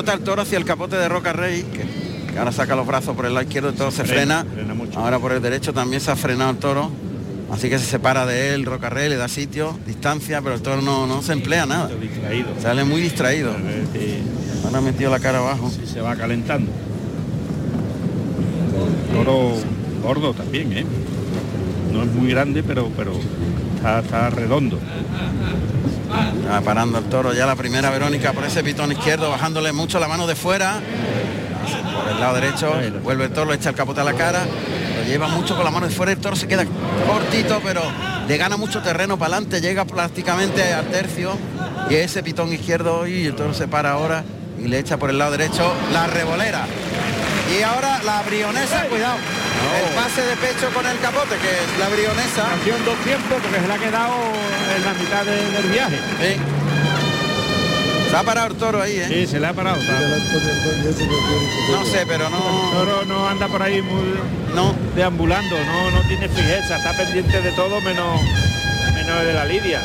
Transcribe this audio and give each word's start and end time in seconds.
El 0.00 0.20
toro 0.20 0.42
hacia 0.42 0.58
el 0.58 0.64
capote 0.64 0.96
de 0.96 1.08
Roca 1.08 1.32
Rey, 1.32 1.62
que, 1.62 2.32
que 2.32 2.38
ahora 2.38 2.52
saca 2.52 2.74
los 2.74 2.86
brazos 2.86 3.14
por 3.14 3.26
el 3.26 3.34
lado 3.34 3.44
izquierdo, 3.46 3.68
el 3.68 3.74
toro 3.74 3.90
se 3.90 4.04
frena. 4.04 4.44
frena 4.52 4.74
mucho. 4.74 4.98
Ahora 4.98 5.18
por 5.18 5.32
el 5.32 5.40
derecho 5.42 5.72
también 5.72 6.00
se 6.00 6.10
ha 6.10 6.16
frenado 6.16 6.50
el 6.50 6.56
toro. 6.56 6.90
Así 7.52 7.68
que 7.68 7.78
se 7.78 7.84
separa 7.84 8.26
de 8.26 8.54
él, 8.54 8.64
Roca 8.64 8.88
Rey, 8.90 9.08
le 9.08 9.16
da 9.16 9.26
sitio, 9.28 9.76
distancia, 9.86 10.40
pero 10.40 10.54
el 10.54 10.62
toro 10.62 10.82
no, 10.82 11.06
no 11.06 11.20
se 11.20 11.32
emplea 11.32 11.66
nada. 11.66 11.88
Distraído. 11.88 12.48
Sale 12.62 12.84
muy 12.84 13.00
distraído. 13.00 13.52
Ahora 14.64 14.78
ha 14.78 14.80
metido 14.80 15.10
la 15.10 15.18
cara 15.20 15.38
abajo. 15.38 15.70
sí, 15.70 15.86
se 15.86 16.00
va 16.00 16.14
calentando. 16.16 16.70
Toro 19.12 19.54
gordo 20.02 20.32
también, 20.32 20.72
¿eh? 20.72 20.84
No 21.92 22.02
es 22.04 22.08
muy 22.12 22.30
grande, 22.30 22.62
pero 22.62 22.88
pero 22.96 23.12
está, 23.76 23.98
está 24.00 24.30
redondo. 24.30 24.78
Ah, 26.50 26.60
parando 26.64 26.98
el 26.98 27.04
toro 27.04 27.32
ya 27.32 27.46
la 27.46 27.56
primera 27.56 27.90
Verónica 27.90 28.32
por 28.32 28.44
ese 28.44 28.62
pitón 28.64 28.92
izquierdo, 28.92 29.30
bajándole 29.30 29.72
mucho 29.72 30.00
la 30.00 30.08
mano 30.08 30.26
de 30.26 30.34
fuera. 30.34 30.80
Por 31.94 32.12
el 32.12 32.20
lado 32.20 32.34
derecho, 32.34 32.72
vuelve 33.02 33.24
el 33.24 33.32
toro, 33.32 33.50
le 33.50 33.56
echa 33.56 33.70
el 33.70 33.76
capote 33.76 34.00
a 34.00 34.04
la 34.04 34.14
cara, 34.14 34.40
lo 34.96 35.04
lleva 35.04 35.28
mucho 35.28 35.54
con 35.54 35.64
la 35.64 35.70
mano 35.70 35.86
de 35.86 35.94
fuera, 35.94 36.12
el 36.12 36.18
toro 36.18 36.34
se 36.34 36.48
queda 36.48 36.64
cortito, 37.06 37.60
pero 37.64 37.82
le 38.26 38.36
gana 38.36 38.56
mucho 38.56 38.82
terreno 38.82 39.18
para 39.18 39.36
adelante, 39.36 39.60
llega 39.60 39.84
prácticamente 39.84 40.72
al 40.72 40.86
tercio 40.86 41.36
y 41.88 41.94
ese 41.94 42.22
pitón 42.22 42.52
izquierdo 42.52 43.06
y 43.06 43.26
el 43.26 43.34
toro 43.34 43.54
se 43.54 43.68
para 43.68 43.92
ahora 43.92 44.24
y 44.58 44.68
le 44.68 44.78
echa 44.78 44.96
por 44.96 45.10
el 45.10 45.18
lado 45.18 45.32
derecho 45.32 45.72
la 45.92 46.06
revolera. 46.06 46.66
Y 47.56 47.62
ahora 47.62 48.02
la 48.04 48.22
brionesa, 48.22 48.84
cuidado, 48.86 49.16
el 49.60 49.94
pase 49.94 50.22
de 50.22 50.36
pecho 50.36 50.68
con 50.74 50.86
el 50.86 50.98
capote, 51.00 51.36
que 51.36 51.50
es 51.50 51.78
la 51.78 51.88
brionesa. 51.88 52.48
Nació 52.56 52.76
en 52.76 52.84
dos 52.84 52.96
tiempos 53.04 53.38
porque 53.42 53.60
se 53.60 53.66
le 53.68 53.74
ha 53.74 53.78
quedado 53.78 54.14
en 54.76 54.84
la 54.84 54.94
mitad 54.94 55.24
de- 55.24 55.50
del 55.50 55.70
viaje. 55.70 55.98
Sí. 56.20 56.36
Se 58.10 58.16
ha 58.16 58.22
parado 58.24 58.48
el 58.48 58.54
toro 58.56 58.82
ahí, 58.82 58.96
¿eh? 58.98 59.06
Sí, 59.08 59.26
se 59.26 59.38
le 59.38 59.46
ha 59.46 59.52
parado. 59.52 59.80
está- 59.80 59.92
No 61.70 61.84
sé, 61.86 62.04
pero 62.06 62.26
El 62.26 62.32
no... 62.32 62.70
toro 62.72 63.04
no 63.06 63.28
anda 63.28 63.46
por 63.46 63.62
ahí 63.62 63.80
muy 63.82 64.02
No, 64.54 64.74
deambulando, 64.96 65.56
no, 65.64 65.90
no 65.92 66.00
tiene 66.08 66.28
fijeza, 66.28 66.78
está 66.78 66.92
pendiente 66.96 67.40
de 67.40 67.52
todo 67.52 67.80
menos, 67.82 68.20
menos 68.94 69.24
de 69.24 69.32
la 69.32 69.44
lidia. 69.44 69.80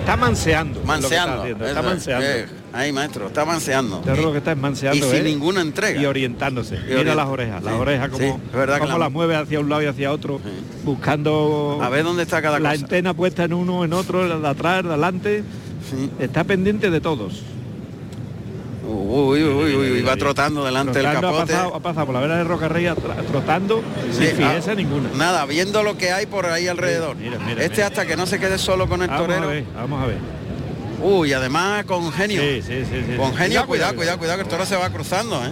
Está 0.00 0.16
manseando. 0.16 0.80
está 0.80 0.92
manseando. 0.92 1.44
Está 1.46 1.80
es. 1.80 1.84
manseando. 1.86 2.26
Eh, 2.26 2.46
ahí, 2.72 2.92
maestro, 2.92 3.26
está 3.28 3.44
manseando. 3.44 3.98
El 3.98 4.04
toro 4.04 4.22
lo 4.22 4.32
que 4.32 4.38
está 4.38 4.52
es 4.52 4.58
manseando. 4.58 5.06
Y 5.06 5.10
sin 5.10 5.20
¿eh? 5.20 5.22
ninguna 5.22 5.60
entrega. 5.60 6.00
Y 6.00 6.06
orientándose. 6.06 6.78
Mira 6.86 7.00
orient- 7.00 7.14
las 7.16 7.26
orejas, 7.28 7.62
las 7.62 7.74
Sí, 7.74 7.80
orejas 7.80 8.10
sí, 8.12 8.18
como, 8.28 8.40
verdad 8.52 8.80
la- 8.88 8.98
las 8.98 9.12
mueve 9.12 9.36
hacia 9.36 9.60
un 9.60 9.68
lado 9.68 9.82
y 9.82 9.86
hacia 9.86 10.12
otro, 10.12 10.40
buscando 10.84 11.78
A 11.82 11.88
ver 11.88 12.04
dónde 12.04 12.22
está 12.22 12.40
cada 12.42 12.58
la 12.58 12.70
cosa. 12.70 12.82
antena 12.82 13.14
puesta 13.14 13.44
en 13.44 13.52
uno, 13.54 13.84
en 13.84 13.92
otro, 13.92 14.26
la 14.26 14.38
de 14.38 14.48
atrás, 14.48 14.82
de 14.84 14.88
adelante. 14.90 15.44
Sí. 15.90 16.10
Está 16.18 16.44
pendiente 16.44 16.90
de 16.90 17.00
todos. 17.00 17.42
Uy, 18.92 19.42
uy, 19.44 19.74
uy, 19.76 19.90
uy, 19.92 20.02
va 20.02 20.16
trotando 20.16 20.64
delante 20.64 20.98
del 20.98 21.06
ha 21.06 21.14
capote. 21.14 21.52
pasado, 21.52 21.74
ha 21.76 21.80
pasado 21.80 22.06
por 22.06 22.14
la 22.14 22.20
vera 22.22 22.36
de 22.38 22.44
Roca 22.44 22.68
Rey 22.68 22.88
trotando 23.30 23.82
Sí, 24.10 24.26
sin 24.26 24.36
fijeza 24.36 24.72
ah, 24.72 24.74
ninguna. 24.74 25.10
Nada, 25.16 25.44
viendo 25.46 25.82
lo 25.84 25.96
que 25.96 26.10
hay 26.10 26.26
por 26.26 26.46
ahí 26.46 26.66
alrededor. 26.66 27.16
Mira, 27.16 27.38
mira, 27.38 27.62
este 27.62 27.76
mira. 27.76 27.86
hasta 27.86 28.06
que 28.06 28.16
no 28.16 28.26
se 28.26 28.40
quede 28.40 28.58
solo 28.58 28.88
con 28.88 29.02
el 29.02 29.08
Vamos 29.08 29.22
a 29.24 29.26
torero. 29.28 29.48
ver, 29.48 29.64
vamos 29.76 30.02
a 30.02 30.06
ver. 30.06 30.18
Uy, 31.02 31.32
además 31.32 31.84
con 31.84 32.10
genio. 32.12 32.42
Sí, 32.42 32.62
sí, 32.62 32.82
sí. 32.84 33.16
Con 33.16 33.34
genio, 33.34 33.66
cuidado, 33.66 33.94
cuidado, 33.96 34.18
cuidado, 34.18 34.38
que 34.38 34.42
el 34.44 34.48
toro 34.48 34.66
se 34.66 34.76
va 34.76 34.90
cruzando, 34.90 35.42
¿eh? 35.44 35.50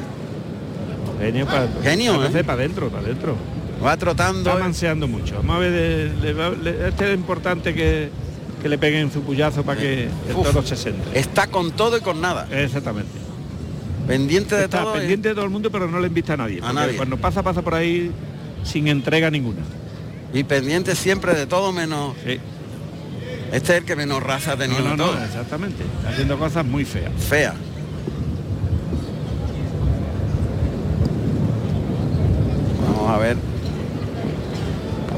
Genio 1.20 1.46
para 1.46 1.68
Genio, 1.82 2.24
¿eh? 2.24 2.44
para 2.44 2.52
adentro, 2.54 2.88
para 2.90 3.02
adentro. 3.04 3.36
Va 3.84 3.96
trotando. 3.96 4.50
Está 4.50 4.62
manseando 4.62 5.08
mucho. 5.08 5.36
Vamos 5.36 5.56
a 5.56 5.58
ver, 5.60 6.12
de- 6.12 6.88
este 6.88 7.12
es 7.12 7.18
importante 7.18 7.74
que, 7.74 8.10
que 8.62 8.68
le 8.68 8.78
peguen 8.78 9.10
su 9.12 9.22
puyazo 9.22 9.62
para 9.64 9.80
que 9.80 10.04
el 10.04 10.36
Uf. 10.36 10.46
toro 10.46 10.62
se 10.66 10.76
centre. 10.76 11.18
Está 11.18 11.46
con 11.46 11.72
todo 11.72 11.96
y 11.96 12.00
con 12.00 12.20
nada. 12.20 12.46
Exactamente. 12.50 13.10
Pendiente 14.06 14.54
de 14.56 14.64
Está 14.64 14.82
todo. 14.82 14.96
¿eh? 14.96 14.98
pendiente 15.00 15.28
de 15.28 15.34
todo 15.34 15.44
el 15.44 15.50
mundo, 15.50 15.70
pero 15.70 15.88
no 15.88 16.00
le 16.00 16.08
invita 16.08 16.34
a 16.34 16.36
nadie. 16.36 16.60
A 16.62 16.72
nadie. 16.72 16.96
Cuando 16.96 17.16
pasa, 17.16 17.42
pasa 17.42 17.62
por 17.62 17.74
ahí 17.74 18.10
sin 18.64 18.88
entrega 18.88 19.30
ninguna. 19.30 19.60
Y 20.32 20.44
pendiente 20.44 20.94
siempre 20.94 21.34
de 21.34 21.46
todo 21.46 21.72
menos. 21.72 22.14
Sí. 22.24 22.38
Este 23.52 23.72
es 23.72 23.78
el 23.78 23.84
que 23.84 23.96
menos 23.96 24.22
raza 24.22 24.52
ha 24.52 24.56
tenido 24.56 24.80
no, 24.80 24.96
no, 24.96 25.06
todo. 25.06 25.24
exactamente. 25.24 25.82
Está 25.98 26.10
haciendo 26.10 26.38
cosas 26.38 26.64
muy 26.66 26.84
feas. 26.84 27.12
Fea. 27.18 27.54
Vamos 32.86 33.10
a 33.10 33.18
ver. 33.18 33.36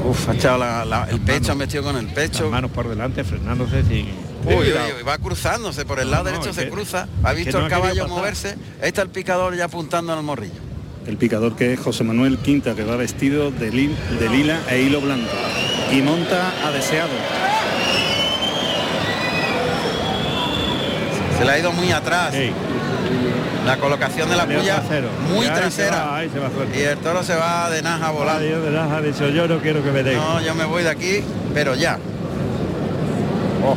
Uf, 0.07 0.29
ha 0.29 0.33
echado 0.33 0.57
la- 0.57 0.83
la- 0.85 1.07
el 1.09 1.19
pecho, 1.21 1.51
ha 1.51 1.55
metido 1.55 1.83
con 1.83 1.95
el 1.97 2.07
pecho. 2.07 2.43
Las 2.43 2.51
manos 2.51 2.71
por 2.71 2.87
delante, 2.89 3.23
frenándose 3.23 3.83
sin... 3.83 4.07
Uy, 4.45 4.55
uy, 4.55 4.63
uy, 4.97 5.03
va 5.07 5.17
cruzándose 5.19 5.85
por 5.85 5.99
el 5.99 6.09
lado 6.09 6.23
no, 6.23 6.31
derecho, 6.31 6.53
se 6.53 6.63
que- 6.65 6.69
cruza. 6.71 7.07
Ha 7.23 7.33
visto 7.33 7.59
no 7.59 7.65
el 7.65 7.69
caballo 7.69 8.07
moverse. 8.07 8.55
Ahí 8.81 8.87
está 8.87 9.03
el 9.03 9.09
picador 9.09 9.55
ya 9.55 9.65
apuntando 9.65 10.13
al 10.13 10.23
morrillo. 10.23 10.53
El 11.05 11.17
picador 11.17 11.55
que 11.55 11.73
es 11.73 11.79
José 11.79 12.03
Manuel 12.03 12.37
Quinta, 12.39 12.73
que 12.75 12.83
va 12.83 12.95
vestido 12.95 13.51
de 13.51 13.71
lila 13.71 14.59
e 14.69 14.81
hilo 14.81 15.01
blanco. 15.01 15.29
Y 15.91 16.01
monta 16.01 16.51
a 16.65 16.71
deseado. 16.71 17.09
Se 21.41 21.45
le 21.47 21.51
ha 21.53 21.57
ido 21.59 21.71
muy 21.71 21.91
atrás. 21.91 22.31
Sí. 22.35 22.51
La 23.65 23.77
colocación 23.77 24.29
de 24.29 24.35
la 24.35 24.45
puya 24.45 24.83
muy 25.33 25.47
Y 25.47 25.49
trasera. 25.49 26.05
va. 26.05 26.23
Y 26.23 26.81
el 26.81 26.97
toro 26.99 27.23
se 27.23 27.35
va 27.35 27.67
de 27.71 27.81
naja 27.81 28.11
volando. 28.11 28.45
Dios 28.45 28.63
de 28.63 28.77
ha 28.77 29.01
dicho 29.01 29.27
yo 29.29 29.47
no 29.47 29.57
quiero 29.57 29.83
que 29.83 29.89
me 29.91 30.03
den. 30.03 30.17
No, 30.17 30.39
yo 30.39 30.53
me 30.53 30.65
voy 30.65 30.83
de 30.83 30.89
aquí, 30.89 31.21
pero 31.55 31.73
ya. 31.73 31.97
Oh, 33.65 33.75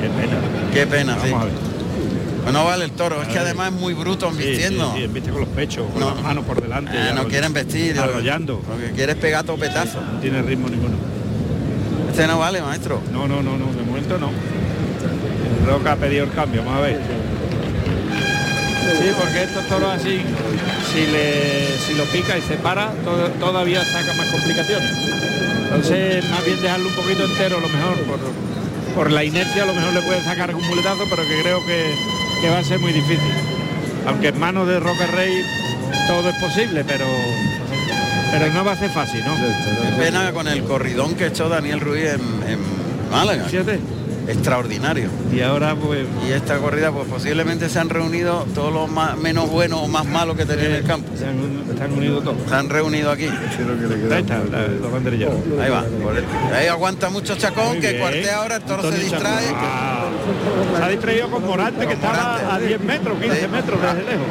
qué 0.00 0.08
pena. 0.08 0.36
Qué 0.72 0.86
pena, 0.86 1.14
sí. 1.20 1.30
Vamos 1.32 1.42
a 1.42 1.44
ver. 1.46 1.54
Pues 2.42 2.52
no 2.54 2.64
vale 2.64 2.84
el 2.84 2.92
toro, 2.92 3.22
es 3.22 3.26
que 3.28 3.38
además 3.40 3.72
es 3.72 3.80
muy 3.80 3.94
bruto 3.94 4.30
Sí, 4.30 4.36
embistiendo. 4.42 4.94
Sí, 4.94 5.08
sí, 5.12 5.20
con 5.30 5.40
los 5.40 5.48
pechos, 5.48 5.90
con 5.90 6.00
No. 6.00 6.10
las 6.14 6.22
manos 6.22 6.44
por 6.44 6.62
delante. 6.62 6.92
Ah, 6.96 7.12
no 7.12 7.26
quieren 7.26 7.52
vestir. 7.52 7.98
Arrollando. 7.98 8.62
Lo 8.68 8.78
que 8.78 8.92
quiere 8.92 9.12
es 9.14 9.18
pegar 9.18 9.42
topetazo. 9.44 10.00
No 10.00 10.20
tiene 10.20 10.42
ritmo 10.42 10.68
ninguno. 10.68 10.94
Este 12.08 12.28
no 12.28 12.38
vale, 12.38 12.62
maestro. 12.62 13.00
No, 13.12 13.26
no, 13.26 13.42
no, 13.42 13.56
no, 13.56 13.72
de 13.72 13.82
momento 13.82 14.16
no. 14.18 14.30
Roca 15.66 15.92
ha 15.92 15.96
pedido 15.96 16.24
el 16.24 16.30
cambio, 16.32 16.62
vamos 16.64 16.78
a 16.78 16.82
ver. 16.82 17.00
Sí, 18.98 19.10
porque 19.18 19.42
estos 19.44 19.64
toros 19.66 19.90
así, 19.94 20.20
si 20.92 21.06
le 21.06 21.76
si 21.86 21.94
lo 21.94 22.04
pica 22.04 22.36
y 22.38 22.42
se 22.42 22.54
para, 22.56 22.90
to- 23.04 23.30
todavía 23.40 23.82
saca 23.84 24.12
más 24.14 24.26
complicaciones. 24.28 24.90
Entonces, 25.64 26.24
más 26.30 26.44
bien 26.44 26.60
dejarlo 26.62 26.88
un 26.88 26.94
poquito 26.94 27.24
entero, 27.24 27.56
a 27.58 27.60
lo 27.60 27.68
mejor, 27.68 27.96
por, 28.04 28.18
por 28.94 29.10
la 29.10 29.24
inercia, 29.24 29.62
a 29.62 29.66
lo 29.66 29.74
mejor 29.74 29.92
le 29.94 30.02
puede 30.02 30.22
sacar 30.22 30.50
algún 30.50 30.66
muletazo, 30.68 31.04
pero 31.10 31.22
que 31.22 31.42
creo 31.42 31.64
que, 31.66 31.94
que 32.42 32.50
va 32.50 32.58
a 32.58 32.64
ser 32.64 32.78
muy 32.78 32.92
difícil. 32.92 33.32
Aunque 34.06 34.28
en 34.28 34.38
manos 34.38 34.68
de 34.68 34.78
Roca 34.78 35.06
Rey 35.06 35.32
todo 36.06 36.28
es 36.28 36.36
posible, 36.36 36.84
pero 36.86 37.06
pero 38.32 38.52
no 38.52 38.64
va 38.64 38.72
a 38.72 38.76
ser 38.76 38.90
fácil, 38.90 39.22
¿no? 39.24 39.34
Qué 39.36 40.02
pena 40.04 40.32
con 40.32 40.46
el 40.48 40.62
corridón 40.64 41.14
que 41.14 41.26
echó 41.26 41.48
Daniel 41.48 41.80
Ruiz 41.80 42.04
en, 42.04 42.20
en 42.50 42.58
Málaga. 43.10 43.44
Fíjate. 43.44 43.78
Extraordinario. 44.26 45.08
Y 45.32 45.40
ahora 45.40 45.74
pues 45.74 46.06
Y 46.28 46.32
esta 46.32 46.56
corrida, 46.58 46.90
pues 46.92 47.06
posiblemente 47.08 47.68
se 47.68 47.78
han 47.78 47.88
reunido 47.90 48.46
todos 48.54 48.72
los 48.72 48.90
más, 48.90 49.16
menos 49.18 49.50
buenos 49.50 49.80
o 49.82 49.88
más 49.88 50.04
malos 50.06 50.36
que 50.36 50.46
tenía 50.46 50.66
en 50.66 50.72
el 50.76 50.84
campo. 50.84 51.08
se 51.16 51.26
han, 51.26 51.64
están 51.70 51.92
unidos 51.92 52.24
todos. 52.24 52.36
Se 52.48 52.54
han 52.54 52.68
reunido 52.70 53.10
aquí. 53.10 53.26
Ahí 53.26 54.20
está, 54.20 54.38
la- 54.50 54.66
los 54.68 54.92
banderilleros. 54.92 55.34
Ahí 55.60 55.70
va. 55.70 55.84
ahí 56.56 56.66
aguanta 56.66 57.10
mucho 57.10 57.34
Chacón, 57.36 57.68
Muy 57.68 57.80
que 57.80 57.88
bien. 57.90 58.00
cuartea 58.00 58.36
ahora, 58.38 58.56
el 58.56 58.62
toro 58.62 58.90
se 58.90 58.98
distrae. 58.98 59.46
Ah, 59.54 60.04
se 60.78 60.82
ha 60.84 60.88
distraído 60.88 61.30
con 61.30 61.44
Morante, 61.46 61.86
que 61.86 61.92
estaba 61.94 62.38
Morante. 62.42 62.64
a 62.64 62.66
10 62.66 62.80
metros, 62.80 63.18
15 63.20 63.40
Sí. 63.40 63.48
metros 63.48 63.80
desde 63.82 64.10
lejos. 64.10 64.26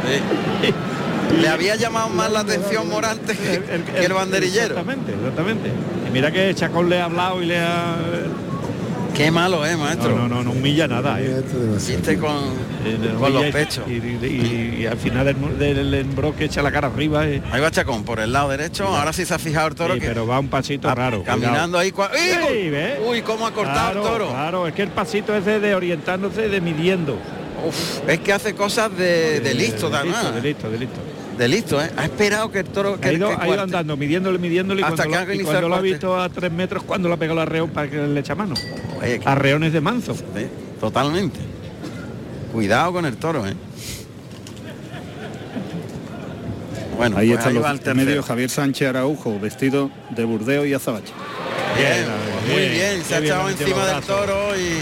Sí. 0.62 0.74
Le 1.42 1.48
había 1.48 1.76
llamado 1.76 2.10
más 2.10 2.32
la 2.32 2.42
atención 2.42 2.88
Morante 2.90 3.36
que 3.36 3.56
el, 3.56 3.84
que 3.84 4.06
el 4.06 4.14
banderillero. 4.14 4.78
Exactamente, 4.78 5.14
exactamente. 5.14 5.70
Y 6.08 6.12
mira 6.12 6.32
que 6.32 6.54
Chacón 6.54 6.90
le 6.90 7.02
ha 7.02 7.06
hablado 7.06 7.42
y 7.42 7.46
le 7.48 7.60
ha... 7.60 7.96
Qué 9.14 9.30
malo, 9.30 9.64
eh, 9.66 9.78
maestro. 9.78 10.10
No, 10.18 10.28
no, 10.28 10.36
no, 10.38 10.44
no 10.46 10.52
humilla 10.52 10.88
nada. 10.88 11.20
eh. 11.22 11.44
Con, 12.20 12.64
Eh, 12.86 13.16
con 13.18 13.32
los 13.34 13.46
y- 13.48 13.52
pechos. 13.52 13.84
Y, 13.88 13.92
y- 14.26 14.78
y 14.82 14.86
al 14.88 14.98
final 14.98 15.26
del, 15.26 15.60
del 15.60 15.94
embroque 15.94 16.46
echa 16.46 16.62
la 16.64 16.72
cara 16.72 16.88
arriba. 16.88 17.28
eh. 17.28 17.42
Ahí 17.52 17.62
va 17.62 17.70
Chacón 17.70 18.04
por 18.04 18.20
el 18.20 18.34
lado 18.34 18.50
derecho. 18.50 18.88
Ahora 18.88 19.14
sí 19.14 19.24
se 19.26 19.34
ha 19.36 19.40
fijado 19.40 19.68
el 19.68 19.76
toro 19.76 19.94
Sí, 19.94 20.00
que 20.00 20.08
pero 20.08 20.26
va 20.26 20.40
un 20.40 20.48
pasito 20.48 20.94
raro. 20.94 21.24
caminando 21.24 21.78
ahí. 21.78 21.92
cua- 21.92 22.10
¡Uy! 22.12 22.74
Uy, 23.08 23.22
cómo 23.22 23.46
ha 23.46 23.52
cortado 23.54 23.92
Claro, 23.92 24.02
el 24.02 24.12
toro. 24.12 24.30
Claro, 24.30 24.68
es 24.68 24.74
que 24.74 24.82
el 24.82 24.90
pasito 24.90 25.36
ese 25.36 25.60
de 25.60 25.76
orientándose, 25.76 26.50
de 26.50 26.60
midiendo. 26.62 27.18
Uf, 27.66 28.00
es 28.10 28.20
que 28.20 28.34
hace 28.34 28.56
cosas 28.56 28.96
de, 28.98 29.40
de 29.40 29.54
listo, 29.54 29.90
de 29.90 29.98
además. 29.98 30.24
listo, 30.24 30.34
de 30.36 30.42
listo, 30.42 30.70
de 30.72 30.78
listo. 30.80 31.00
De 31.38 31.48
listo, 31.48 31.82
¿eh? 31.82 31.90
Ha 31.98 32.06
esperado 32.06 32.52
que 32.52 32.60
el 32.60 32.66
toro 32.66 33.00
que, 33.00 33.08
ha 33.10 33.14
ido, 33.14 33.28
que 33.30 33.34
ha 33.34 33.38
ido 33.38 33.46
cuarte. 33.48 33.64
andando, 33.64 33.98
midiéndole, 33.98 34.38
midiéndole 34.38 34.82
y 34.82 34.84
Hasta 34.84 35.06
cuando, 35.06 35.26
que 35.28 35.36
lo, 35.36 35.42
y 35.42 35.44
cuando 35.44 35.62
el 35.66 35.70
lo 35.70 35.76
ha 35.76 35.82
visto 35.82 36.22
a 36.22 36.30
tres 36.30 36.52
metros, 36.52 36.84
cuando 36.84 37.08
le 37.08 37.16
ha 37.16 37.18
pegado 37.18 37.42
el 37.42 37.48
arreón 37.48 37.70
para 37.72 37.90
que 37.90 37.98
le 37.98 38.20
echa 38.20 38.36
mano. 38.36 38.54
Oye, 39.02 39.20
que- 39.20 39.28
Arreones 39.28 39.74
de 39.74 39.82
manzo. 39.82 40.14
sí, 40.14 40.24
totalmente. 40.80 41.40
Cuidado 42.52 42.94
con 42.94 43.06
el 43.06 43.18
toro, 43.18 43.48
¿eh? 43.48 43.54
Bueno, 46.98 47.18
Ahí 47.18 47.30
pues 47.30 47.40
están 47.40 47.56
va 47.56 47.60
los 47.72 47.72
el 47.72 47.80
tercero. 47.80 48.24
Javier 48.24 48.50
Sánchez 48.52 48.88
Araujo, 48.90 49.40
vestido 49.40 49.90
de 50.12 50.24
burdeo 50.26 50.66
y 50.66 50.74
azabache. 50.74 51.12
Bien, 51.76 52.06
Bien, 52.46 52.56
muy 52.70 52.70
bien, 52.70 53.04
se 53.04 53.16
ha 53.16 53.20
echado 53.20 53.50
encima 53.50 53.86
del 53.88 54.04
toro 54.04 54.56
y 54.56 54.78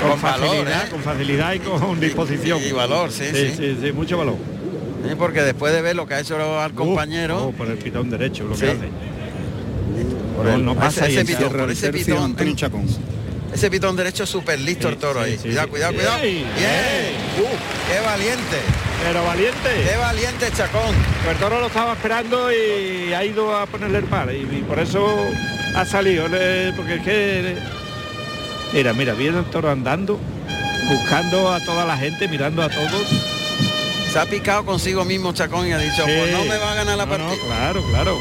con, 0.00 0.10
Con 0.10 0.22
valor, 0.22 0.48
facilidad, 0.48 0.84
¿eh? 0.86 0.90
con 0.90 1.02
facilidad 1.02 1.52
y 1.54 1.58
con 1.60 2.00
disposición. 2.00 2.60
y 2.68 2.72
valor, 2.72 3.12
sí, 3.12 3.24
sí. 3.32 3.52
sí, 3.56 3.76
sí, 3.80 3.92
mucho 3.92 4.18
valor. 4.18 4.34
Sí, 5.06 5.14
porque 5.16 5.42
después 5.42 5.72
de 5.72 5.80
ver 5.82 5.94
lo 5.96 6.06
que 6.06 6.14
ha 6.14 6.20
hecho 6.20 6.60
al 6.60 6.72
compañero, 6.74 7.46
Oh, 7.46 7.52
por 7.52 7.68
el 7.68 7.78
pitón 7.78 8.10
derecho, 8.10 8.44
lo 8.44 8.54
Sí. 8.56 8.62
que 8.62 8.70
hace. 8.72 8.88
por 10.36 10.46
no, 10.46 10.54
el- 10.54 10.64
no 10.64 10.74
pasa 10.76 11.06
ese, 11.08 11.24
pitón, 11.24 11.50
por 11.52 11.70
ese 11.70 11.92
pitón, 11.92 12.36
ese 13.52 13.70
pitón 13.70 13.96
derecho 13.96 14.24
súper 14.26 14.60
listo 14.60 14.88
el 14.88 14.96
toro 14.96 15.24
sí, 15.24 15.30
ahí. 15.30 15.36
sí, 15.36 15.42
cuidado, 15.48 15.68
cuidado, 15.68 15.94
cuidado. 15.94 16.18
Uh, 16.18 16.22
qué 16.22 18.00
valiente, 18.06 18.56
Pero 19.04 19.24
valiente. 19.24 19.68
qué 19.90 19.96
valiente 19.96 20.46
Chacón. 20.56 20.94
Pues 21.24 21.34
el 21.36 21.40
toro 21.40 21.58
lo 21.60 21.66
estaba 21.66 21.94
esperando 21.94 22.50
y 22.52 23.12
ha 23.14 23.24
ido 23.24 23.56
a 23.56 23.66
ponerle 23.66 23.98
el 23.98 24.04
par 24.04 24.30
y, 24.32 24.42
y 24.42 24.64
por 24.68 24.78
eso 24.78 25.04
ha 25.74 25.84
salido, 25.84 26.24
porque 26.76 26.94
es 26.96 27.02
que 27.02 27.56
mira, 28.74 28.92
mira, 28.92 29.14
viene 29.14 29.38
el 29.38 29.44
toro 29.46 29.70
andando, 29.70 30.20
buscando 30.88 31.52
a 31.52 31.58
toda 31.64 31.84
la 31.84 31.96
gente, 31.96 32.28
mirando 32.28 32.62
a 32.62 32.68
todos. 32.68 33.37
Se 34.12 34.18
ha 34.18 34.26
picado 34.26 34.64
consigo 34.64 35.04
mismo 35.04 35.32
Chacón 35.32 35.66
y 35.68 35.72
ha 35.72 35.78
dicho, 35.78 36.04
Sí. 36.06 36.12
pues 36.18 36.32
no 36.32 36.44
me 36.44 36.56
va 36.56 36.72
a 36.72 36.74
ganar 36.76 36.96
la 36.96 37.06
No, 37.06 37.18
no, 37.18 37.24
partida. 37.26 37.44
claro, 37.46 37.82
claro. 37.90 38.18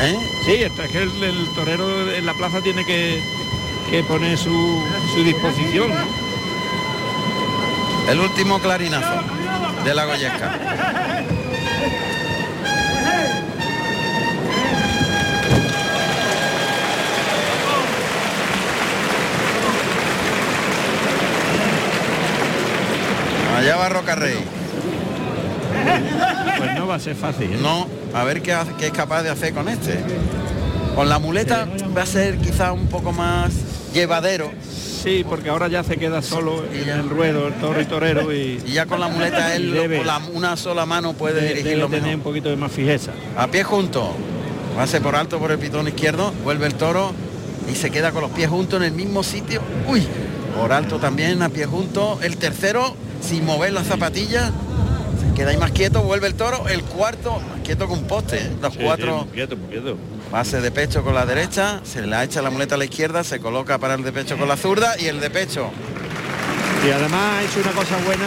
¿Eh? 0.00 0.16
Sí, 0.44 0.52
es 0.52 0.72
que 0.90 0.98
el, 1.02 1.22
el 1.22 1.46
torero 1.54 2.10
en 2.14 2.26
la 2.26 2.34
plaza 2.34 2.60
tiene 2.60 2.84
que, 2.84 3.20
que 3.90 4.02
poner 4.04 4.36
su, 4.38 4.82
su 5.14 5.24
disposición. 5.24 5.88
¿no? 5.90 6.30
El 8.10 8.20
último 8.20 8.58
clarinazo 8.60 9.22
de 9.84 9.94
la 9.94 10.04
Goyesca. 10.04 10.58
Allá 23.56 23.76
va 23.76 23.88
Roca 23.88 24.14
Rey. 24.14 24.38
Pues 26.58 26.74
no 26.74 26.86
va 26.86 26.94
a 26.96 27.00
ser 27.00 27.14
fácil. 27.16 27.52
¿eh? 27.52 27.58
No, 27.60 27.86
a 28.14 28.24
ver 28.24 28.42
qué, 28.42 28.52
es 28.80 28.90
capaz 28.92 29.22
de 29.22 29.30
hacer 29.30 29.52
con 29.54 29.68
este. 29.68 29.98
Con 30.94 31.08
la 31.08 31.18
muleta 31.18 31.66
va 31.96 32.02
a 32.02 32.06
ser 32.06 32.38
quizá 32.38 32.72
un 32.72 32.88
poco 32.88 33.12
más 33.12 33.52
llevadero 33.94 34.50
Sí, 35.02 35.24
porque 35.26 35.48
ahora 35.48 35.68
ya 35.68 35.82
se 35.82 35.96
queda 35.96 36.20
solo 36.20 36.62
Y 36.74 36.78
en 36.80 36.84
ya. 36.86 36.94
el 36.96 37.08
ruedo 37.08 37.48
el 37.48 37.54
toro 37.54 37.80
y 37.80 37.86
torero 37.86 38.32
y 38.34 38.60
y 38.66 38.72
ya 38.72 38.84
con 38.86 39.00
la 39.00 39.08
muleta 39.08 39.54
él 39.56 39.72
Debe. 39.72 39.98
con 39.98 40.06
la- 40.06 40.20
una 40.34 40.56
sola 40.56 40.84
mano 40.86 41.14
puede 41.14 41.40
debe, 41.40 41.54
dirigirlo 41.54 41.86
tener 41.86 42.02
mejor. 42.02 42.16
un 42.16 42.22
poquito 42.22 42.48
de 42.50 42.56
más 42.56 42.70
fijeza. 42.72 43.12
A 43.36 43.46
pie 43.46 43.62
junto. 43.64 44.12
Pase 44.76 45.00
por 45.00 45.16
alto 45.16 45.38
por 45.38 45.52
el 45.52 45.58
pitón 45.58 45.88
izquierdo. 45.88 46.32
Vuelve 46.44 46.66
el 46.66 46.74
toro 46.74 47.12
y 47.72 47.74
se 47.76 47.90
queda 47.90 48.10
con 48.12 48.22
los 48.22 48.30
pies 48.32 48.50
juntos 48.50 48.78
en 48.80 48.86
el 48.86 48.92
mismo 48.92 49.22
sitio. 49.22 49.62
Uy, 49.88 50.06
por 50.56 50.72
alto 50.72 50.98
también, 50.98 51.42
a 51.42 51.48
pie 51.48 51.64
junto. 51.66 52.18
El 52.22 52.36
tercero, 52.36 52.94
sin 53.22 53.44
mover 53.46 53.72
las 53.72 53.86
zapatillas. 53.86 54.50
Ahí 55.48 55.56
más 55.56 55.70
quieto. 55.72 56.02
Vuelve 56.02 56.26
el 56.26 56.34
toro. 56.34 56.68
El 56.68 56.82
cuarto, 56.82 57.32
más 57.40 57.60
quieto 57.64 57.86
que 57.86 57.92
un 57.92 58.04
poste. 58.06 58.36
¿eh? 58.38 58.50
Los 58.60 58.72
Sí, 58.74 58.80
cuatro, 58.82 59.22
sí, 59.24 59.30
quieto, 59.34 59.56
quieto. 59.68 59.96
base 60.30 60.60
de 60.60 60.70
pecho 60.70 61.02
con 61.02 61.14
la 61.14 61.26
derecha. 61.26 61.80
Se 61.84 62.02
le 62.06 62.22
echa 62.22 62.42
la 62.42 62.50
muleta 62.50 62.74
a 62.74 62.78
la 62.78 62.84
izquierda. 62.84 63.24
Se 63.24 63.40
coloca 63.40 63.78
para 63.78 63.94
el 63.94 64.02
de 64.02 64.12
pecho 64.12 64.36
con 64.36 64.48
la 64.48 64.56
zurda. 64.56 64.98
Y 65.00 65.06
el 65.06 65.20
de 65.20 65.30
pecho. 65.30 65.70
Y 66.86 66.90
además 66.90 67.20
ha 67.36 67.42
hecho 67.42 67.60
una 67.60 67.72
cosa 67.72 67.96
buena, 68.06 68.24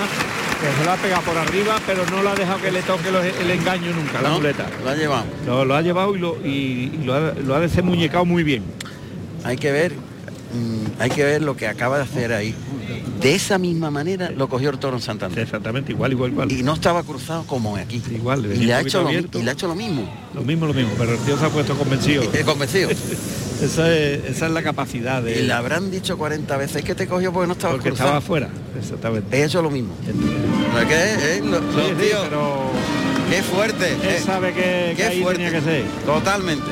que 0.62 0.80
se 0.80 0.86
lo 0.86 0.92
ha 0.92 0.96
pegado 0.98 1.22
por 1.24 1.38
arriba, 1.38 1.76
pero 1.88 2.06
no 2.06 2.22
lo 2.22 2.30
ha 2.30 2.36
dejado 2.36 2.62
que 2.62 2.72
le 2.72 2.82
toque 2.84 3.10
los- 3.12 3.26
el 3.26 3.50
engaño 3.50 3.92
nunca, 3.94 4.22
la 4.22 4.30
muleta. 4.30 4.68
Lo 4.84 4.90
ha 4.92 4.96
llevado. 4.96 5.24
Lo, 5.48 5.66
lo 5.66 5.76
ha 5.76 5.82
llevado 5.82 6.16
y 6.16 6.20
lo, 6.20 6.38
y, 6.46 6.92
y 6.94 7.02
lo, 7.04 7.16
ha, 7.16 7.20
lo 7.34 7.56
ha 7.56 7.60
desemuñecado 7.60 8.26
muy 8.26 8.44
bien. 8.44 8.64
Hay 9.44 9.58
que 9.58 9.72
ver, 9.72 9.94
mm, 10.54 11.02
hay 11.02 11.10
que 11.10 11.24
ver 11.24 11.42
lo 11.42 11.56
que 11.56 11.68
acaba 11.68 11.98
de 11.98 12.04
hacer 12.04 12.34
ahí. 12.34 12.54
De 13.22 13.34
esa 13.36 13.58
misma 13.58 13.90
manera 13.90 14.32
lo 14.32 14.50
cogió 14.50 14.70
el 14.70 14.78
toro 14.78 14.98
en 14.98 15.02
Santander. 15.02 15.40
Exactamente, 15.40 15.92
igual, 15.94 16.12
igual, 16.12 16.32
igual. 16.32 16.52
y 16.52 16.62
no 16.64 16.74
estaba 16.74 17.04
cruzado 17.04 17.44
como 17.48 17.78
aquí. 17.78 18.02
Igual, 18.14 18.46
y 18.46 18.66
le, 18.66 18.74
ha 18.74 18.82
hecho 18.82 19.00
lo, 19.02 19.06
mi- 19.10 19.16
abierto. 19.16 19.40
y 19.40 19.44
le 19.44 19.50
ha 19.50 19.54
hecho 19.54 19.68
lo 19.68 19.76
mismo. 19.76 20.10
Lo 20.34 20.42
mismo, 20.42 20.66
lo 20.66 20.74
mismo, 20.74 20.92
pero 20.98 21.14
el 21.14 21.20
tío 21.20 21.38
se 21.38 21.46
ha 21.46 21.50
puesto 21.50 21.76
convencido. 21.78 22.24
Convencido. 22.46 22.90
Esa 23.64 23.90
es, 23.96 24.26
esa 24.26 24.48
es 24.48 24.52
la 24.52 24.62
capacidad 24.62 25.22
de... 25.24 25.40
y 25.40 25.44
le 25.44 25.54
habrán 25.54 25.90
dicho 25.90 26.18
40 26.18 26.58
veces 26.58 26.84
que 26.84 26.96
te 26.96 27.08
cogió 27.08 27.32
porque 27.32 27.48
no 27.48 27.54
estaba 27.54 27.74
porque 27.76 27.90
cruzado. 27.92 28.10
estaba 28.10 28.18
afuera, 28.18 28.50
exactamente. 28.78 29.38
He 29.38 29.46
hecho 29.46 29.62
lo 29.62 29.70
mismo. 29.72 29.94
¿No 30.74 30.80
es 30.82 30.86
que, 30.86 30.94
eh? 31.38 31.42
Lo- 31.46 31.60
Sí, 31.60 31.64
los 31.78 31.88
sí, 31.88 31.94
tíos, 32.10 32.22
pero 32.30 32.58
qué 33.30 33.42
fuerte. 33.42 33.94
él 33.94 34.00
eh, 34.04 34.22
sabe 34.26 34.50
que, 34.54 34.62
que 34.90 34.94
qué 34.98 35.04
ahí 35.06 35.22
fuerte. 35.22 35.44
tenía 35.46 35.60
que 35.60 35.66
ser. 35.66 35.84
Totalmente. 36.06 36.66